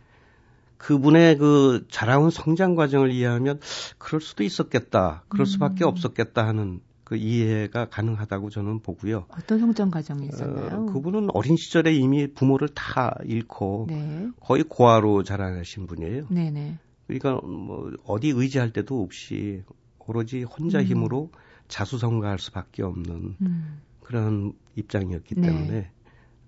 [0.77, 3.59] 그분의 그 자라온 성장 과정을 이해하면
[3.97, 5.87] 그럴 수도 있었겠다, 그럴 수밖에 음.
[5.87, 9.25] 없었겠다 하는 그 이해가 가능하다고 저는 보고요.
[9.29, 10.81] 어떤 성장 과정이 있었나요?
[10.81, 14.29] 어, 그분은 어린 시절에 이미 부모를 다 잃고 네.
[14.41, 16.27] 거의 고아로 자라나신 분이에요.
[16.29, 16.77] 네네.
[17.07, 19.63] 그러니까 뭐 어디 의지할 데도 없이
[20.07, 20.83] 오로지 혼자 음.
[20.83, 21.29] 힘으로
[21.67, 23.81] 자수성가할 수밖에 없는 음.
[24.01, 25.41] 그런 입장이었기 네.
[25.41, 25.91] 때문에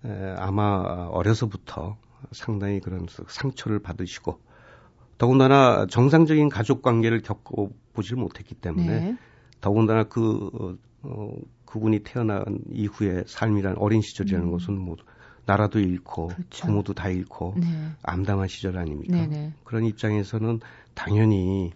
[0.05, 1.97] 에, 아마 어려서부터
[2.31, 4.39] 상당히 그런 상처를 받으시고
[5.17, 9.17] 더군다나 정상적인 가족 관계를 겪어 보질 못했기 때문에 네.
[9.61, 11.33] 더군다나 그 어, 어,
[11.65, 14.51] 그분이 태어난 이후에 삶이란 어린 시절이라는 음.
[14.51, 14.97] 것은 뭐
[15.45, 16.67] 나라도 잃고 그렇죠.
[16.67, 17.67] 부모도 다 잃고 네.
[18.03, 19.15] 암담한 시절 아닙니까?
[19.15, 19.27] 네네.
[19.27, 19.53] 네.
[19.63, 20.59] 그런 입장에서는
[20.93, 21.71] 당연히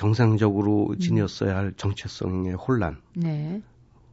[0.00, 0.98] 정상적으로 음.
[0.98, 2.96] 지녔어야 할 정체성의 혼란.
[3.14, 3.60] 네.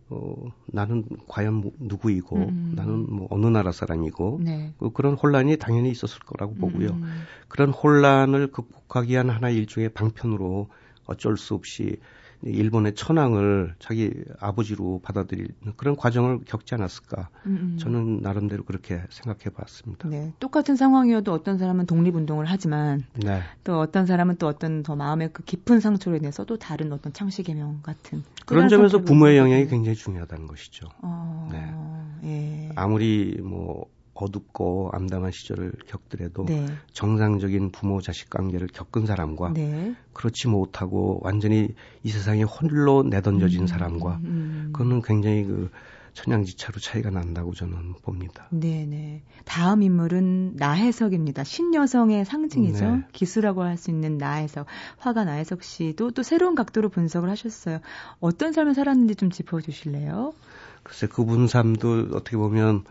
[0.10, 2.73] 어, 나는 과연 뭐, 누구이고, 음.
[2.76, 4.73] 나는 뭐 어느 나라 사람이고, 네.
[4.80, 6.89] 그, 그런 혼란이 당연히 있었을 거라고 보고요.
[6.89, 7.21] 음.
[7.47, 10.67] 그런 혼란을 극복하기 위한 하나의 일종의 방편으로
[11.06, 11.95] 어쩔 수 없이
[12.43, 17.30] 일본의 천황을 자기 아버지로 받아들이는 그런 과정을 겪지 않았을까.
[17.45, 17.78] 음, 음.
[17.80, 20.08] 저는 나름대로 그렇게 생각해 봤습니다.
[20.08, 20.34] 네.
[20.39, 23.41] 똑같은 상황이어도 어떤 사람은 독립운동을 하지만 네.
[23.63, 27.43] 또 어떤 사람은 또 어떤 더 마음의 그 깊은 상처로 인해서 또 다른 어떤 창시
[27.43, 30.88] 개명 같은 그런 점에서 부모의 영향이 굉장히 중요하다는 것이죠.
[31.02, 32.30] 어, 네.
[32.30, 32.71] 예.
[32.76, 33.88] 아무리 뭐
[34.19, 36.65] 어둡고 암담한 시절을 겪더라도 네.
[36.93, 39.95] 정상적인 부모 자식 관계를 겪은 사람과 네.
[40.13, 41.69] 그렇지 못하고 완전히
[42.03, 44.69] 이 세상에 홀로 내던져진 음, 사람과 음, 음.
[44.73, 45.69] 그거는 굉장히 그
[46.13, 48.47] 천양지차로 차이가 난다고 저는 봅니다.
[48.49, 49.21] 네네.
[49.45, 51.43] 다음 인물은 나혜석입니다.
[51.43, 52.86] 신여성의 상징이죠.
[52.86, 53.03] 네.
[53.13, 54.65] 기수라고 할 수 있는 나혜석.
[54.97, 57.82] 화가 나혜석 씨도 또 새로운 각도로 분석을 하셨어요.
[58.19, 60.34] 어떤 삶을 살았는지 좀 짚어주실래요?
[60.82, 62.84] 글쎄 그분 삶도 어떻게 보면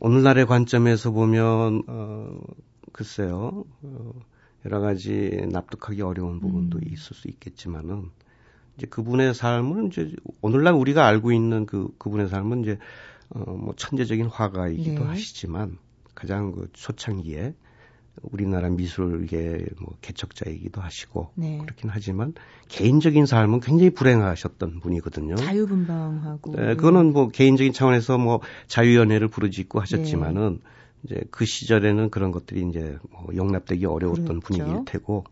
[0.00, 2.38] 오늘날의 관점에서 보면 어
[2.92, 4.12] 글쎄요 어,
[4.64, 6.82] 여러 가지 납득하기 어려운 부분도 음.
[6.86, 8.10] 있을 수 있겠지만은
[8.76, 12.78] 이제 그분의 삶은 이제 오늘날 우리가 알고 있는 그 그분의 삶은 이제
[13.30, 15.08] 어뭐 천재적인 화가이기도 네.
[15.08, 15.78] 하시지만
[16.14, 17.54] 가장 그 초창기에
[18.22, 21.58] 우리나라 미술계 뭐 개척자이기도 하시고 네.
[21.58, 22.34] 그렇긴 하지만
[22.68, 25.36] 개인적인 삶은 굉장히 불행하셨던 분이거든요.
[25.36, 26.52] 자유분방하고.
[26.52, 30.70] 네, 그거는 뭐 개인적인 차원에서 뭐 자유연애를 부르짖고 하셨지만은 네.
[31.04, 34.40] 이제 그 시절에는 그런 것들이 이제 뭐 용납되기 어려웠던 그렇죠.
[34.40, 35.24] 분위기일 테고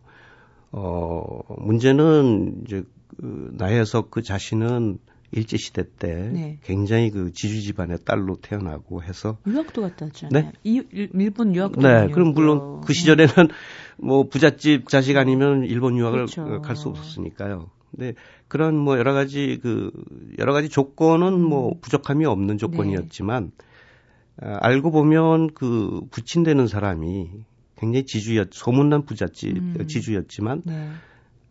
[0.72, 2.84] 어 문제는 이제
[3.18, 4.98] 그 나혜석 그 자신은
[5.32, 6.58] 일제 시대 때 네.
[6.62, 10.44] 굉장히 그 지주 집안의 딸로 태어나고 해서 유학도 갔다 왔잖아요.
[10.44, 10.52] 네?
[10.64, 13.32] 이, 일본 유학도 네, 그럼 물론 그 시절에는
[13.98, 16.62] 뭐 부잣집 자식 아니면 일본 유학을 그렇죠.
[16.62, 17.70] 갈수 없었으니까요.
[17.90, 18.14] 근데
[18.48, 19.90] 그런 뭐 여러 가지 그
[20.38, 21.80] 여러 가지 조건은 뭐 음.
[21.80, 24.46] 부족함이 없는 조건이었지만 네.
[24.48, 27.30] 아, 알고 보면 그 부친되는 사람이
[27.76, 29.86] 굉장히 지주였 소문난 부잣집 음.
[29.86, 30.90] 지주였지만 네.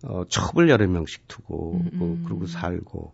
[0.04, 2.24] 어, 첩을 여러 명씩 두고 음, 뭐 음.
[2.26, 3.14] 그러고 살고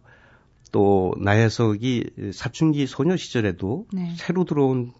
[0.71, 4.13] 또 나혜석이 사춘기 소녀 시절에도 네.
[4.15, 4.93] 새로 들어온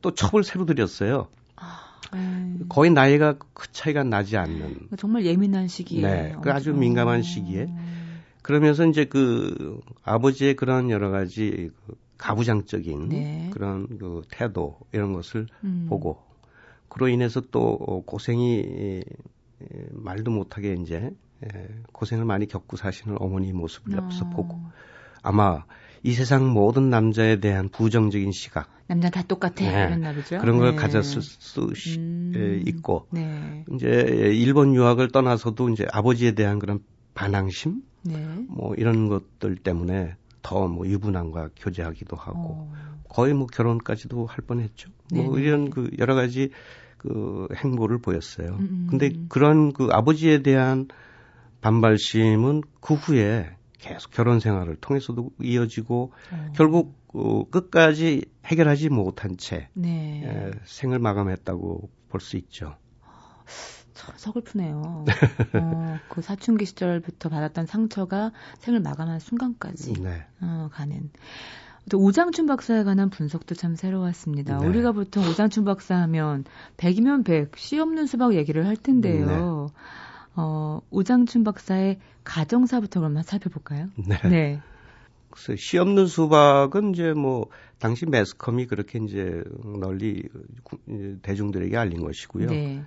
[0.00, 1.28] 또 첩을 새로 들였어요.
[1.56, 2.58] 아, 네.
[2.68, 4.88] 거의 나이가 그 차이가 나지 않는.
[4.96, 6.02] 정말 예민한 시기에.
[6.02, 6.36] 네.
[6.42, 7.68] 그 아주 민감한 시기에.
[8.42, 13.50] 그러면서 이제 그 아버지의 그런 여러 가지 그 가부장적인 네.
[13.52, 15.86] 그런 그 태도 이런 것을 음.
[15.88, 16.22] 보고
[16.88, 19.02] 그로 인해서 또 고생이
[19.90, 21.10] 말도 못하게 이제
[21.92, 24.30] 고생을 많이 겪고 사시는 어머니 모습을 옆에서 어.
[24.30, 24.60] 보고
[25.22, 25.64] 아마
[26.02, 28.68] 이 세상 모든 남자에 대한 부정적인 시각.
[28.88, 29.68] 남자 다 똑같아 네.
[29.70, 30.38] 이랬나 보죠.
[30.38, 30.76] 그런 걸 네.
[30.76, 32.62] 가졌을 수 음.
[32.66, 33.64] 있고 네.
[33.74, 36.80] 이제 일본 유학을 떠나서도 이제 아버지에 대한 그런
[37.14, 38.16] 반항심, 네.
[38.48, 42.72] 뭐 이런 것들 때문에 더 뭐 유부남과 교제하기도 하고 어.
[43.08, 44.90] 거의 뭐 결혼까지도 할 뻔했죠.
[45.12, 46.50] 뭐 이런 그 여러 가지
[46.96, 48.48] 그 행보를 보였어요.
[48.48, 48.86] 음, 음.
[48.90, 50.88] 근데 그런 그 아버지에 대한
[51.60, 53.50] 반발심은 그 후에
[53.82, 56.52] 계속 결혼 생활을 통해서도 이어지고 어.
[56.54, 60.22] 결국 어, 끝까지 해결하지 못한 채 네.
[60.24, 62.76] 에, 생을 마감했다고 볼 수 있죠.
[63.94, 65.04] 참 서글프네요.
[65.54, 70.24] 어, 그 사춘기 시절부터 받았던 상처가 생을 마감한 순간까지 네.
[70.40, 71.10] 어, 가는.
[71.90, 74.58] 또 오장춘 박사에 관한 분석도 참 새로웠습니다.
[74.58, 74.66] 네.
[74.66, 76.44] 우리가 보통 오장춘 박사 하면
[76.76, 79.26] 100이면 100, 씨 없는 수박 얘기를 할 텐데요.
[79.26, 79.74] 네.
[80.34, 83.88] 어, 오장춘 박사의 가정사부터 그러면 살펴볼까요?
[83.96, 84.28] 네.
[84.28, 84.60] 네.
[85.56, 89.42] 시 없는 수박은 이제 뭐, 당시 매스컴이 그렇게 이제
[89.80, 90.28] 널리
[91.22, 92.48] 대중들에게 알린 것이고요.
[92.48, 92.84] 네.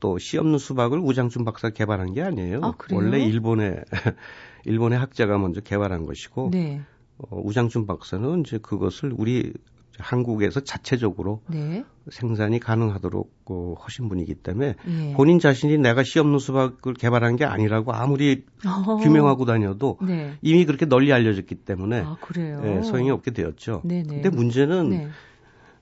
[0.00, 2.60] 또시 없는 수박을 우장춘 박사 개발한 게 아니에요.
[2.62, 3.84] 아, 원래 일본의,
[4.64, 6.80] 일본의 학자가 먼저 개발한 것이고, 네.
[7.18, 9.52] 어, 우장춘 박사는 이제 그것을 우리
[9.98, 11.84] 한국에서 자체적으로 네.
[12.10, 15.12] 생산이 가능하도록 어, 하신 분이기 때문에 예.
[15.14, 18.96] 본인 자신이 내가 시 없는 수박을 개발한 게 아니라고 아무리 어.
[18.96, 20.34] 규명하고 다녀도 네.
[20.40, 22.16] 이미 그렇게 널리 알려졌기 때문에 아,
[22.64, 23.82] 예, 소용이 없게 되었죠.
[23.84, 24.02] 네네.
[24.08, 25.08] 근데 문제는 네.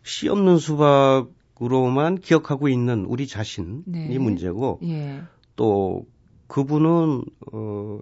[0.03, 4.19] 시 없는 수박으로만 기억하고 있는 우리 자신이 네.
[4.19, 5.23] 문제고 예.
[5.57, 6.07] 또
[6.49, 7.99] 그분은 어,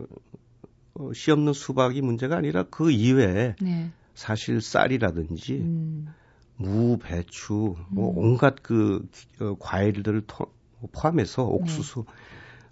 [0.94, 3.90] 어, 시 없는 수박이 문제가 아니라 그 이외에 네.
[4.18, 6.09] 사실 쌀이라든지 음.
[6.57, 8.18] 무, 배추, 뭐 음.
[8.18, 9.09] 온갖 그
[9.40, 10.52] 어, 과일들을 토,
[10.90, 12.12] 포함해서 옥수수 네.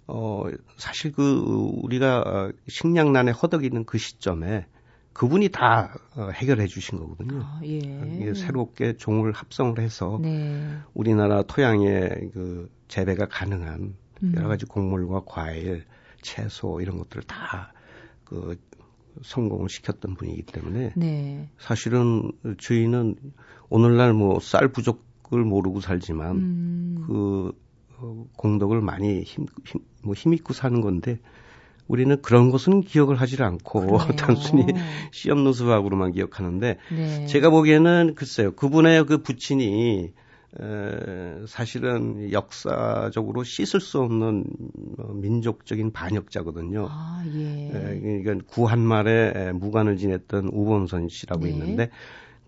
[0.07, 0.43] 어
[0.75, 4.65] 사실 그 우리가 어, 식량난에 허덕이는 그 시점에
[5.13, 7.41] 그분이 다 어, 해결해 주신 거거든요.
[7.41, 8.33] 아, 예.
[8.33, 10.77] 새롭게 종을 합성을 해서 네.
[10.93, 14.33] 우리나라 토양에 그 재배가 가능한 음.
[14.35, 15.85] 여러 가지 곡물과 과일,
[16.21, 17.71] 채소 이런 것들을 다
[18.27, 18.57] 그
[19.23, 21.49] 성공을 시켰던 분이기 때문에 네.
[21.59, 23.15] 사실은 저희는
[23.69, 27.03] 오늘날 뭐 쌀 부족을 모르고 살지만 음.
[27.07, 27.51] 그
[27.99, 31.19] 어, 공덕을 많이 힘, 힘, 뭐 힘입고 사는 건데
[31.87, 34.65] 우리는 그런 것은 기억을 하질 않고 단순히
[35.11, 37.25] 시험 노수학으로만 기억하는데 네.
[37.27, 40.11] 제가 보기에는 글쎄요 그분의 그 부친이
[40.59, 44.45] 에, 사실은 역사적으로 씻을 수 없는
[44.97, 46.87] 어, 민족적인 반역자거든요.
[46.89, 47.67] 아, 예.
[47.67, 51.51] 에, 그러니까 구한말에 무관을 지냈던 우범선 씨라고 네.
[51.51, 51.89] 있는데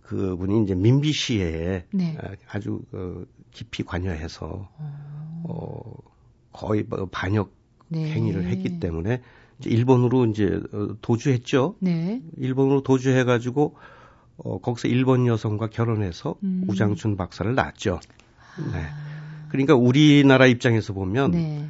[0.04, 2.18] 그분이 이제 민비 시에 네.
[2.48, 5.94] 아주 어, 깊이 관여해서 어, 어
[6.52, 7.54] 거의 뭐 반역
[7.90, 8.12] 네.
[8.12, 9.22] 행위를 했기 때문에
[9.60, 11.76] 이제 일본으로 이제 어, 도주했죠.
[11.80, 12.22] 네.
[12.38, 13.76] 일본으로 도주해가지고
[14.43, 16.65] 어, 거기서 일본 여성과 결혼해서 음.
[16.67, 17.99] 우장춘 박사를 낳았죠.
[18.71, 18.86] 네.
[19.49, 21.67] 그러니까 우리나라 입장에서 보면 네.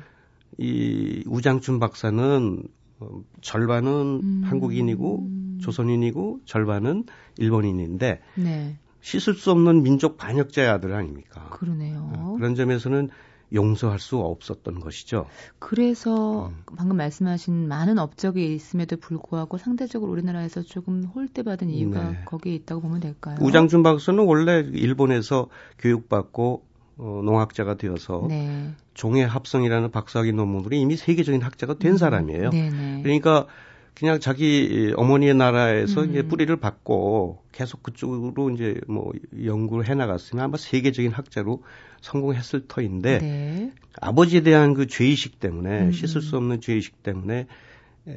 [0.57, 2.63] 이 우장춘 박사는
[2.99, 3.89] 어, 절반은
[4.23, 4.41] 음.
[4.45, 5.29] 한국인이고
[5.61, 7.05] 조선인이고 절반은
[7.37, 8.77] 일본인인데 네.
[9.01, 11.49] 씻을 수 없는 민족 반역자의 아들 아닙니까?
[11.51, 12.11] 그러네요.
[12.13, 13.09] 어, 그런 점에서는
[13.53, 15.25] 용서할 수 없었던 것이죠.
[15.59, 16.63] 그래서 음.
[16.77, 22.21] 방금 말씀하신 많은 업적이 있음에도 불구하고 상대적으로 우리나라에서 조금 홀대받은 이유가 네.
[22.25, 23.37] 거기에 있다고 보면 될까요?
[23.41, 25.47] 우장준 박사는 원래 일본에서
[25.79, 26.63] 교육받고
[26.97, 28.71] 어, 농학자가 되어서 네.
[28.93, 31.97] 종의 합성이라는 박사학위 논문들이 이미 세계적인 학자가 된 음.
[31.97, 32.49] 사람이에요.
[32.49, 33.01] 네네.
[33.03, 33.47] 그러니까
[33.99, 36.11] 그냥 자기 어머니의 나라에서 음.
[36.11, 39.11] 이제 뿌리를 받고 계속 그쪽으로 이제 뭐
[39.43, 41.63] 연구를 해 나갔으면 아마 세계적인 학자로
[41.99, 43.73] 성공했을 터인데 네.
[43.99, 45.91] 아버지에 대한 그 죄의식 때문에 음.
[45.91, 47.47] 씻을 수 없는 죄의식 때문에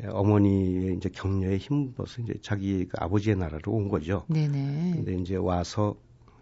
[0.08, 4.24] 어머니의 이제 격려에 힘입어서 이제 자기 그 아버지의 나라로 온 거죠.
[4.28, 4.92] 네네.
[4.94, 5.96] 근데 이제 와서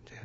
[0.04, 0.16] 이제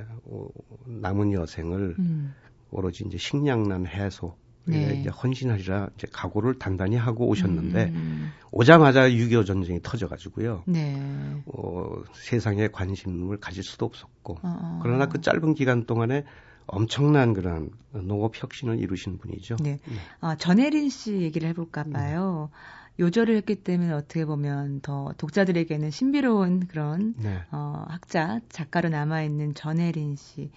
[0.86, 2.34] 남은 여생을 음.
[2.70, 5.00] 오로지 이제 식량난 해소 네.
[5.00, 8.32] 이제 헌신하리라 이제 각오를 단단히 하고 오셨는데 음.
[8.52, 10.64] 오자마자 6.25 전쟁이 터져가지고요.
[10.66, 11.42] 네.
[11.46, 14.80] 어, 세상에 관심을 가질 수도 없었고 어어.
[14.82, 16.24] 그러나 그 짧은 기간 동안에
[16.68, 19.58] 엄청난 그런 농업 혁신을 이루신 분이죠.
[19.62, 19.80] 네.
[19.86, 19.96] 네.
[20.20, 22.50] 아, 전혜린 씨 얘기를 해볼까 봐요.
[22.52, 23.04] 네.
[23.04, 27.42] 요절을 했기 때문에 어떻게 보면 더 독자들에게는 신비로운 그런 네.
[27.52, 30.50] 어, 학자, 작가로 남아있는 전혜린 씨.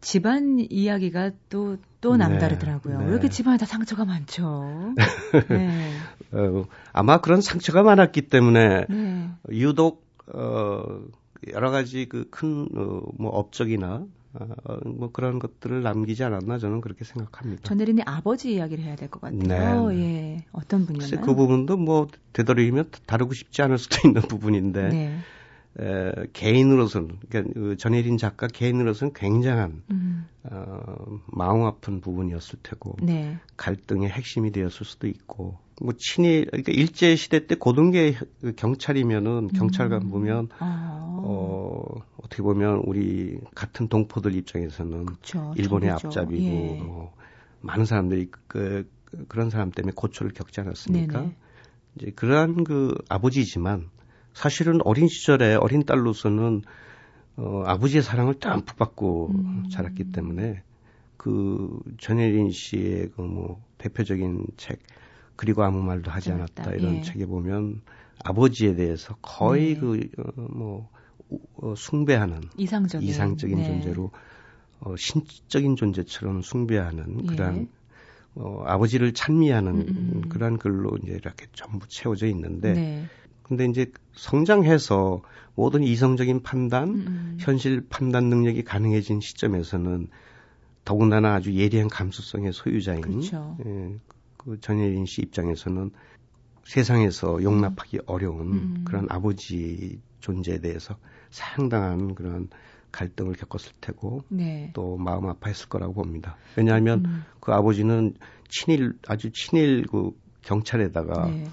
[0.00, 2.28] 집안 이야기가 또, 또 네.
[2.28, 2.98] 남다르더라고요.
[2.98, 3.04] 네.
[3.06, 4.94] 왜 이렇게 집안에 다 상처가 많죠?
[5.50, 5.92] 네.
[6.32, 9.30] 어, 아마 그런 상처가 많았기 때문에 네.
[9.50, 10.82] 유독, 어,
[11.52, 17.04] 여러 가지 그 큰, 어, 뭐, 업적이나 어, 뭐 그런 것들을 남기지 않았나 저는 그렇게
[17.04, 17.62] 생각합니다.
[17.64, 19.88] 전혜린의 아버지 이야기를 해야 될 것 같아요.
[19.88, 19.96] 네.
[19.98, 20.44] 예.
[20.52, 21.22] 어떤 분이었나요?
[21.24, 25.18] 그 부분도 뭐 되도록이면 다루고 싶지 않을 수도 있는 부분인데 네.
[25.80, 30.26] 에, 개인으로서는 그러니까 그 전혜린 작가 개인으로서는 굉장한 음.
[30.44, 33.38] 어, 마음 아픈 부분이었을 테고 네.
[33.56, 38.16] 갈등의 핵심이 되었을 수도 있고 뭐 친일 그러니까 일제 시대 때 고등계
[38.56, 40.10] 경찰이면은 경찰관 음.
[40.10, 41.20] 보면 아.
[41.22, 41.84] 어
[42.22, 46.08] 어떻게 보면 우리 같은 동포들 입장에서는 그쵸, 일본의 정이죠.
[46.08, 46.82] 앞잡이고 예.
[46.82, 47.12] 뭐
[47.60, 51.20] 많은 사람들이 그, 그 그런 사람 때문에 고초를 겪지 않았습니까?
[51.20, 51.36] 네네.
[51.96, 53.88] 이제 그러한 그 아버지지만
[54.38, 56.62] 사실은 어린 시절에 어린 딸로서는
[57.38, 59.64] 어, 아버지의 사랑을 듬뿍 받고 음.
[59.68, 60.62] 자랐기 때문에
[61.16, 64.78] 그 전혜린 씨의 그 뭐 대표적인 책
[65.34, 67.02] 그리고 아무 말도 하지 않았다 이런 예.
[67.02, 67.80] 책에 보면
[68.24, 69.80] 아버지에 대해서 거의 네.
[69.80, 70.88] 그뭐
[71.30, 73.64] 어, 어, 숭배하는 이상적인, 이상적인 네.
[73.64, 74.12] 존재로
[74.80, 77.26] 어, 신적인 존재처럼 숭배하는 예.
[77.26, 77.68] 그러한
[78.36, 80.28] 어, 아버지를 찬미하는 음, 음, 음.
[80.28, 83.04] 그러한 글로 이제 이렇게 전부 채워져 있는데 네.
[83.48, 85.22] 근데 이제 성장해서
[85.54, 86.94] 모든 이성적인 판단, 음.
[86.94, 87.36] 음.
[87.40, 90.08] 현실 판단 능력이 가능해진 시점에서는
[90.84, 93.56] 더군다나 아주 예리한 감수성의 소유자인 그렇죠.
[93.66, 93.96] 예,
[94.36, 95.90] 그 전예린 씨 입장에서는
[96.64, 98.02] 세상에서 용납하기 음.
[98.06, 98.84] 어려운 음.
[98.86, 100.96] 그런 아버지 존재에 대해서
[101.30, 102.48] 상당한 그런
[102.92, 104.70] 갈등을 겪었을 테고 네.
[104.74, 106.36] 또 마음 아파했을 거라고 봅니다.
[106.56, 107.24] 왜냐하면 음.
[107.40, 108.14] 그 아버지는
[108.48, 111.44] 친일 아주 친일 그 경찰에다가 네.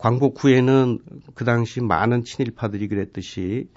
[0.00, 0.98] 광복 후에는
[1.34, 3.68] 그 당시 많은 친일파들이 그랬듯이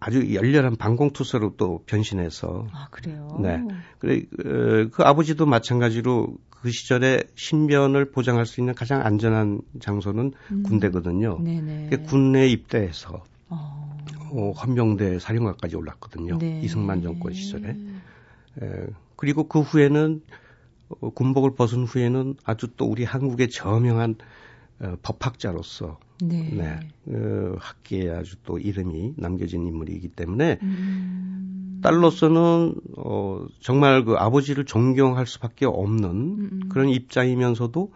[0.00, 3.38] 아주 열렬한 반공투사로 또 변신해서 아 그래요.
[3.40, 3.62] 네.
[3.98, 10.62] 그래 어, 그 아버지도 마찬가지로 그 시절에 신변을 보장할 수 있는 가장 안전한 장소는 음.
[10.62, 11.38] 군대거든요.
[11.42, 11.90] 네네.
[12.06, 13.98] 군내 입대해서 어.
[14.30, 16.38] 어, 헌병대 사령관까지 올랐거든요.
[16.38, 16.62] 네.
[16.62, 17.76] 이승만 정권 시절에.
[18.62, 18.86] 에,
[19.16, 20.22] 그리고 그 후에는
[21.00, 24.16] 어, 군복을 벗은 후에는 아주 또 우리 한국의 저명한
[24.82, 26.50] 어, 법학자로서 네.
[26.52, 26.80] 네.
[27.06, 31.80] 어, 학계에 아주 또 이름이 남겨진 인물이기 때문에 음.
[31.82, 36.60] 딸로서는 어, 정말 그 아버지를 존경할 수밖에 없는 음.
[36.68, 37.92] 그런 입장이면서도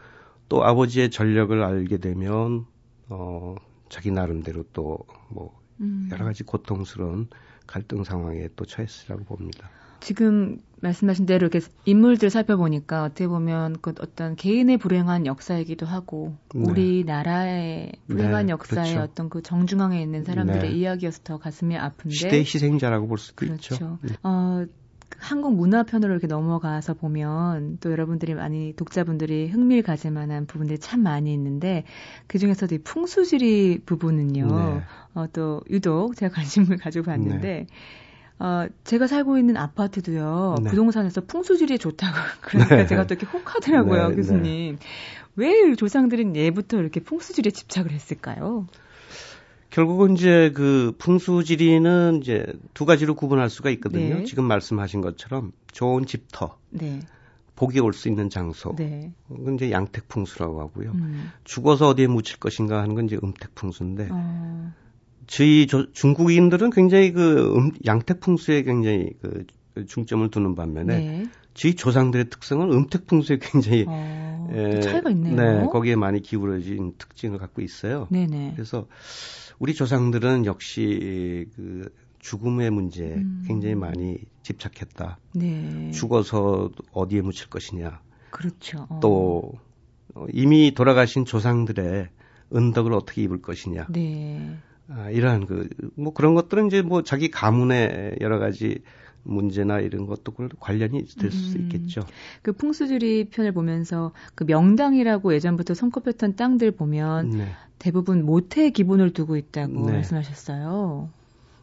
[0.48, 2.66] 또 아버지의 전력을 알게 되면
[3.08, 3.56] 어,
[3.88, 6.08] 자기 나름대로 또뭐 음.
[6.10, 7.28] 여러 가지 고통스러운
[7.66, 9.70] 갈등 상황에 또 처했으라고 봅니다.
[10.00, 16.60] 지금 말씀하신 대로 이렇게 인물들 살펴보니까 어떻게 보면 그 어떤 개인의 불행한 역사이기도 하고 네.
[16.70, 19.10] 우리나라의 불행한 네, 역사의 그렇죠.
[19.10, 20.76] 어떤 그 정중앙에 있는 사람들의 네.
[20.76, 23.74] 이야기여서 더 가슴이 아픈데 시대 희생자라고 볼 수도 그렇죠.
[23.74, 23.98] 있죠.
[24.02, 24.14] 네.
[24.22, 24.66] 어,
[25.18, 31.32] 한국 문화편으로 이렇게 넘어가서 보면 또 여러분들이 많이 독자분들이 흥미를 가질 만한 부분들이 참 많이
[31.32, 31.84] 있는데
[32.26, 34.46] 그 중에서도 이 풍수지리 부분은요.
[34.46, 34.82] 네.
[35.14, 37.66] 어, 또 유독 제가 관심을 가지고 봤는데 네.
[38.38, 40.70] 어, 제가 살고 있는 아파트도요, 네.
[40.70, 42.86] 부동산에서 풍수지리에 좋다고, 그러니까 네.
[42.86, 44.76] 제가 또 이렇게 혹하더라고요, 네, 교수님.
[44.78, 44.86] 네.
[45.36, 48.66] 왜 조상들은 예부터 이렇게 풍수지리에 집착을 했을까요?
[49.70, 54.16] 결국은 이제 그 풍수지리는 이제 두 가지로 구분할 수가 있거든요.
[54.18, 54.24] 네.
[54.24, 57.00] 지금 말씀하신 것처럼 좋은 집터, 네.
[57.56, 59.12] 복이 올 수 있는 장소, 네.
[59.28, 60.92] 그건 이제 양택풍수라고 하고요.
[60.92, 61.30] 음.
[61.44, 64.72] 죽어서 어디에 묻힐 것인가 하는 건 이제 음택풍수인데, 어.
[65.26, 69.44] 저희 조, 중국인들은 굉장히 그 음, 양택풍수에 굉장히 그
[69.86, 71.26] 중점을 두는 반면에 네.
[71.54, 75.34] 저희 조상들의 특성은 음택풍수에 굉장히 어, 에, 차이가 있네요.
[75.34, 78.06] 네, 거기에 많이 기울어진 특징을 갖고 있어요.
[78.10, 78.52] 네네.
[78.54, 78.86] 그래서
[79.58, 83.44] 우리 조상들은 역시 그 죽음의 문제에 음.
[83.46, 85.18] 굉장히 많이 집착했다.
[85.34, 85.90] 네.
[85.92, 88.00] 죽어서 어디에 묻힐 것이냐.
[88.30, 88.86] 그렇죠.
[88.90, 89.00] 어.
[89.00, 89.52] 또
[90.14, 92.08] 어, 이미 돌아가신 조상들의
[92.54, 93.86] 은덕을 어떻게 입을 것이냐.
[93.90, 94.56] 네.
[94.88, 98.82] 아, 이러한 그 뭐 그런 것들은 이제 뭐 자기 가문의 여러 가지
[99.24, 101.62] 문제나 이런 것도 관련이 될수 음.
[101.62, 102.02] 있겠죠.
[102.42, 107.48] 그 풍수지리 편을 보면서 그 명당이라고 예전부터 손꼽혔던 땅들 보면 네.
[107.78, 109.92] 대부분 모태 기본을 두고 있다고 네.
[109.92, 111.10] 말씀하셨어요.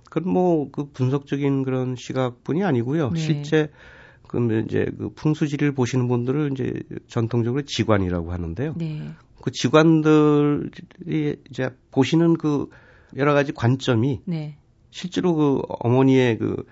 [0.10, 3.12] 그건 뭐 그 분석적인 그런 시각뿐이 아니고요.
[3.12, 3.20] 네.
[3.20, 3.70] 실제
[4.28, 6.74] 그 이제 그 풍수지리를 보시는 분들을 이제
[7.08, 8.76] 전통적으로 지관이라고 하는데요.
[8.78, 9.10] 네.
[9.42, 12.68] 그 지관들이 이제 보시는 그
[13.18, 14.58] 여러 가지 관점이 네.
[14.92, 16.66] 실제로 그 어머니의 그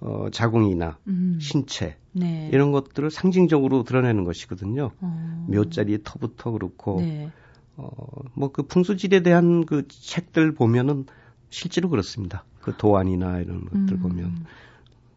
[0.00, 1.38] 어, 자궁이나 음.
[1.40, 2.50] 신체 네.
[2.52, 4.90] 이런 것들을 상징적으로 드러내는 것이거든요.
[5.00, 5.46] 어.
[5.48, 7.30] 묘자리 터부터 그렇고 네.
[7.76, 7.90] 어,
[8.34, 11.06] 뭐 그 풍수질에 대한 그 책들 보면은
[11.50, 12.44] 실제로 그렇습니다.
[12.60, 14.00] 그 도안이나 이런 것들 음.
[14.00, 14.46] 보면.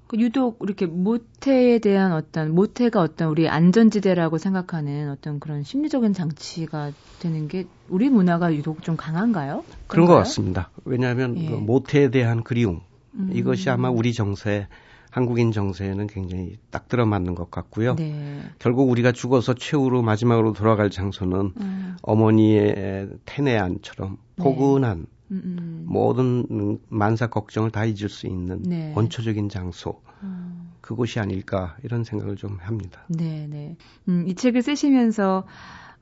[0.08, 6.92] 그 유독 이렇게 모태에 대한 어떤 모태가 어떤 우리 안전지대라고 생각하는 어떤 그런 심리적인 장치가
[7.20, 9.64] 되는 게 우리 문화가 유독 좀 강한가요?
[9.66, 9.88] 그런가요?
[9.88, 10.70] 그런 것 같습니다.
[10.86, 11.50] 왜냐하면 예.
[11.50, 12.82] 그 모태에 대한 그리움
[13.16, 13.32] 음.
[13.34, 14.68] 이것이 아마 우리 정세
[15.10, 17.96] 한국인 정세에는 굉장히 딱 들어맞는 것 같고요.
[17.96, 18.42] 네.
[18.60, 21.98] 결국 우리가 죽어서 최후로 마지막으로 돌아갈 장소는 음.
[22.02, 24.44] 어머니의 태내 안처럼 네.
[24.44, 25.17] 포근한 네.
[25.30, 28.94] 모든 만사 걱정을 다 잊을 수 있는 네.
[28.96, 30.72] 원초적인 장소 음.
[30.82, 33.04] 그곳이 아닐까 이런 생각을 좀 합니다.
[33.10, 33.76] 네, 네.
[34.08, 35.46] 음, 이 책을 쓰시면서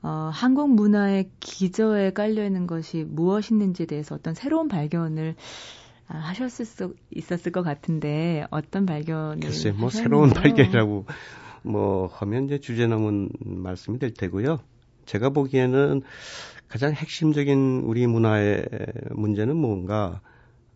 [0.02, 5.34] 어, 한국 문화의 기저에 깔려 있는 것이 무엇있는지에 대해서 어떤 새로운 발견을
[6.08, 11.06] 아, 하셨을 수 있었을 것 같은데 어떤 발견을 글쎄 뭐 새로운 발견이라고
[11.62, 14.60] 뭐 하면 이제 주제 넘은 말씀이 될 테고요.
[15.06, 16.02] 제가 보기에는
[16.68, 18.66] 가장 핵심적인 우리 문화의
[19.10, 20.20] 문제는 뭔가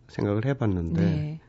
[0.07, 1.39] 생각을 해봤는데 네.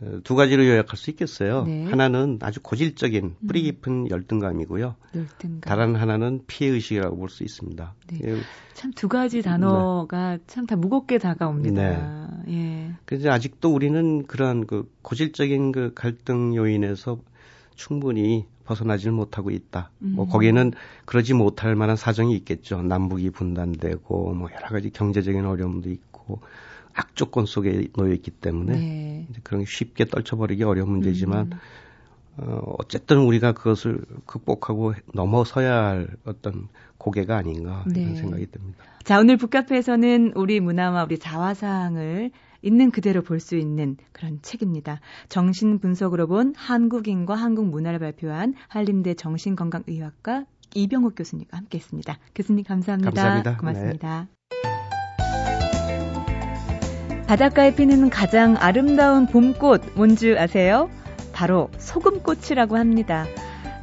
[0.00, 1.64] 어, 두 가지로 요약할 수 있겠어요.
[1.64, 1.84] 네.
[1.86, 3.64] 하나는 아주 고질적인 뿌리 음.
[3.64, 4.94] 깊은 열등감이고요.
[5.16, 5.60] 열등감.
[5.60, 7.94] 다른 하나는 피해 의식이라고 볼 수 있습니다.
[8.08, 8.20] 네.
[8.24, 8.36] 예.
[8.74, 10.42] 참두 가지 단어가 네.
[10.46, 12.44] 참다 무겁게 다가옵니다.
[12.46, 12.54] 네.
[12.54, 12.92] 예.
[13.04, 17.18] 그래서 아직도 우리는 그러한 그 고질적인 그 갈등 요인에서
[17.74, 19.90] 충분히 벗어나지를 못하고 있다.
[19.98, 20.16] 뭐 음.
[20.16, 20.72] 뭐 거기에는
[21.04, 22.82] 그러지 못할 만한 사정이 있겠죠.
[22.82, 26.40] 남북이 분단되고 뭐 여러 가지 경제적인 어려움도 있고
[26.94, 29.26] 악조건 속에 놓여 있기 때문에 네.
[29.42, 31.58] 그런 쉽게 떨쳐버리기 어려운 문제지만 음.
[32.36, 36.68] 어, 어쨌든 우리가 그것을 극복하고 넘어서야 할 어떤
[36.98, 38.02] 고개가 아닌가 네.
[38.02, 38.84] 이런 생각이 듭니다.
[39.04, 42.30] 자 오늘 북카페에서는 우리 문화와 우리 자화상을
[42.62, 45.00] 있는 그대로 볼 수 있는 그런 책입니다.
[45.28, 52.18] 정신 분석으로 본 한국인과 한국 문화를 발표한 한림대 정신건강의학과 이병욱 교수님과 함께 했습니다.
[52.34, 53.10] 교수님 감사합니다.
[53.10, 53.56] 감사합니다.
[53.56, 54.28] 고맙습니다.
[54.28, 54.40] 네.
[57.26, 60.90] 바닷가에 피는 가장 아름다운 봄꽃 뭔지 아세요?
[61.40, 63.24] 바로 소금꽃이라고 합니다.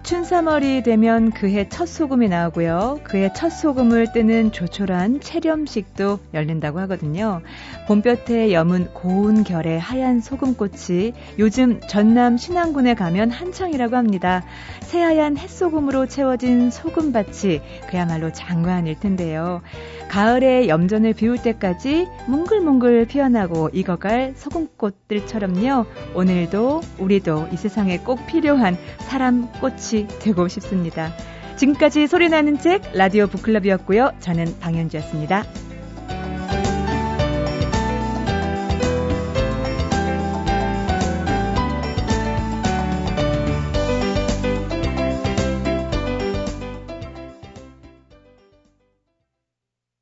[0.07, 3.01] 춘삼월이 되면 그해 첫 소금이 나오고요.
[3.03, 7.41] 그해 첫 소금을 뜨는 조촐한 체렴식도 열린다고 하거든요.
[7.89, 14.45] 봄볕에 여문 고운 결의 하얀 소금꽃이 요즘 전남 신안군에 가면 한창이라고 합니다.
[14.79, 19.61] 새하얀 햇소금으로 채워진 소금밭이 그야말로 장관일 텐데요.
[20.07, 25.85] 가을에 염전을 비울 때까지 뭉글뭉글 피어나고 익어갈 소금꽃들처럼요.
[26.15, 31.13] 오늘도 우리도 이 세상에 꼭 필요한 사람 꽃이 되고 싶습니다.
[31.57, 34.11] 지금까지 소리나는 책 라디오 북클럽이었고요.
[34.19, 35.66] 저는 방현주였습니다.